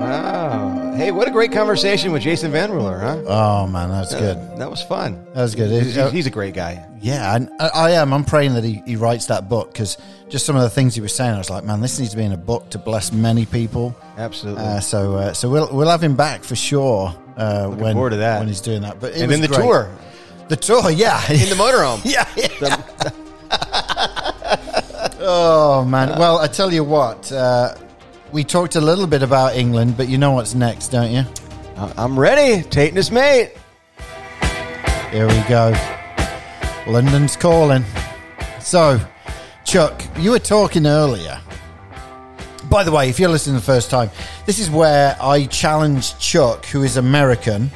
[0.00, 0.94] Wow.
[0.96, 3.22] Hey, what a great conversation with Jason Van Ruler, huh?
[3.26, 4.36] Oh man, that's good.
[4.58, 5.24] That was fun.
[5.34, 5.70] That was good.
[5.82, 6.84] He's, Uh, he's a great guy.
[7.00, 8.12] yeah, and I, I am.
[8.12, 9.96] I'm praying that he, he writes that book because
[10.28, 12.16] just some of the things he was saying, I was like, man, this needs to
[12.16, 13.94] be in a book to bless many people.
[14.16, 14.62] Absolutely.
[14.64, 18.16] Uh, so, uh, so we'll we'll have him back for sure uh, when forward to
[18.16, 18.38] that.
[18.38, 19.00] when he's doing that.
[19.00, 19.64] But it and was then the great.
[19.64, 19.90] tour
[20.48, 22.00] the tour, yeah, in the motorhome.
[22.04, 23.10] yeah, yeah.
[25.32, 26.18] Oh man!
[26.18, 27.76] Well, I tell you what, uh,
[28.32, 31.22] we talked a little bit about England, but you know what's next, don't you?
[31.96, 32.68] I'm ready.
[32.68, 33.52] Tate and his mate.
[35.12, 35.72] Here we go.
[36.88, 37.84] London's calling.
[38.58, 39.00] So,
[39.64, 41.40] Chuck, you were talking earlier.
[42.68, 44.10] By the way, if you're listening the first time,
[44.46, 47.70] this is where I challenge Chuck, who is American,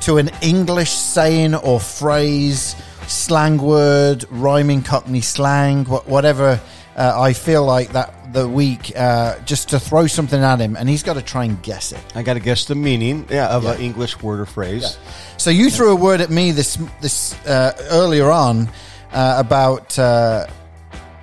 [0.00, 2.74] to an English saying or phrase,
[3.06, 6.60] slang word, rhyming Cockney slang, whatever
[6.98, 10.88] uh, I feel like that the week, uh, just to throw something at him, and
[10.88, 12.00] he's got to try and guess it.
[12.14, 13.86] I got to guess the meaning yeah, of an Yeah.
[13.86, 14.98] English word or phrase.
[15.38, 18.68] So you threw a word at me this this uh, earlier on
[19.12, 20.46] uh, about uh,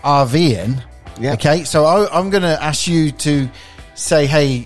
[0.04, 0.82] RVing.
[1.20, 1.34] Yeah.
[1.34, 1.64] Okay.
[1.64, 3.50] So I, I'm going to ask you to
[3.96, 4.66] say, "Hey,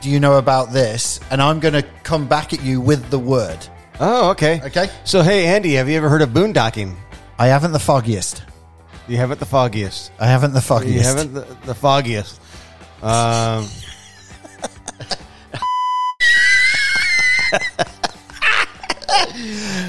[0.00, 3.18] do you know about this?" And I'm going to come back at you with the
[3.18, 3.58] word.
[4.00, 4.60] Oh, okay.
[4.64, 4.88] Okay.
[5.04, 6.94] So, hey, Andy, have you ever heard of boondocking?
[7.38, 8.42] I haven't the foggiest.
[9.08, 10.12] You haven't the foggiest.
[10.20, 10.94] I haven't the foggiest.
[10.94, 12.38] You haven't the, the foggiest.
[13.02, 13.64] Um,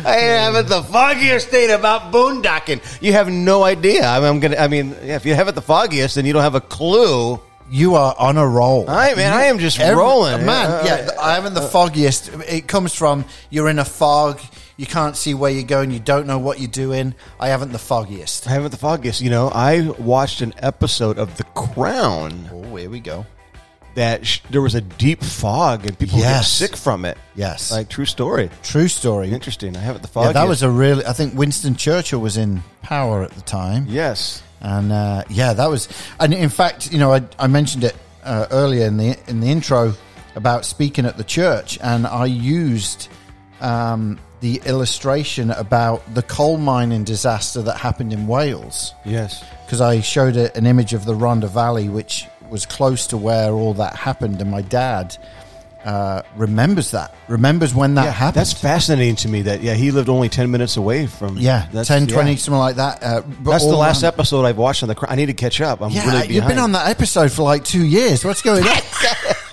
[0.06, 2.82] I haven't the foggiest thing about boondocking.
[3.02, 4.06] You have no idea.
[4.08, 4.58] I mean, I'm gonna.
[4.58, 7.40] I mean, yeah, if you haven't the foggiest, then you don't have a clue.
[7.72, 8.90] You are on a roll.
[8.90, 10.86] I man, I am just Every- rolling, man.
[10.86, 12.30] Yeah, I haven't the foggiest.
[12.48, 14.40] It comes from you're in a fog.
[14.80, 15.92] You can't see where you're going.
[15.92, 17.14] You don't know what you're doing.
[17.38, 18.48] I haven't the foggiest.
[18.48, 19.20] I haven't the foggiest.
[19.20, 23.26] You know, I watched an episode of The Crown Oh, here we go.
[23.96, 26.50] that sh- there was a deep fog and people get Yes.
[26.50, 27.18] sick from it.
[27.36, 27.74] Yes.
[27.74, 28.50] Like true story.
[28.64, 29.32] True story.
[29.34, 29.76] Interesting.
[29.76, 30.34] I haven't the Yeah, foggiest.
[30.36, 31.06] that was a really.
[31.06, 34.42] I think Winston Churchill was in power at the time, yes.
[34.62, 35.90] and uh, yeah, that was.
[36.22, 39.48] And in fact, you know, I, I mentioned it uh, earlier in the in the
[39.50, 39.94] intro
[40.36, 43.10] about speaking at the church, and I used
[43.62, 49.44] um, the illustration about the coal mining disaster that happened in Wales Yes.
[49.66, 53.52] because I showed a, an image of the Rhondda Valley, which was close to where
[53.52, 55.18] all that happened, and my dad.
[55.86, 59.44] Uh, remembers that remembers when that Yeah, happened That's fascinating to me.
[59.44, 61.38] That yeah, he lived only ten minutes away from.
[61.38, 62.36] Yeah, that's, 10, 20, yeah.
[62.38, 63.02] something like that.
[63.02, 65.06] Uh, but That's the last around- episode I've watched on the.
[65.10, 65.82] I need to catch up.
[65.82, 68.26] I'm Yeah, really you've been on that episode for like two years.
[68.26, 68.78] What's going on?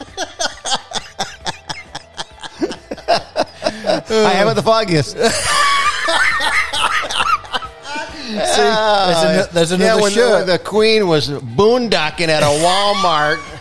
[4.11, 5.17] I haven't the foggiest.
[8.27, 10.47] there's, an, there's yeah, another when shirt.
[10.47, 13.39] the, the Queen was boondocking at a Walmart.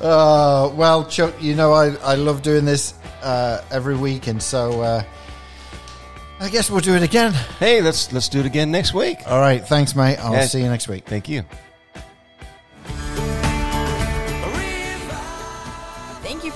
[0.00, 4.80] Uh, well, Chuck, you know I, I love doing this uh, every week, and so
[4.80, 5.02] uh,
[6.40, 7.34] I guess we'll do it again.
[7.58, 9.18] hey, let's let's do it again next week.
[9.26, 10.16] All right, thanks, mate.
[10.16, 10.46] I'll Yeah.
[10.46, 11.04] see you next week.
[11.04, 11.42] Thank you.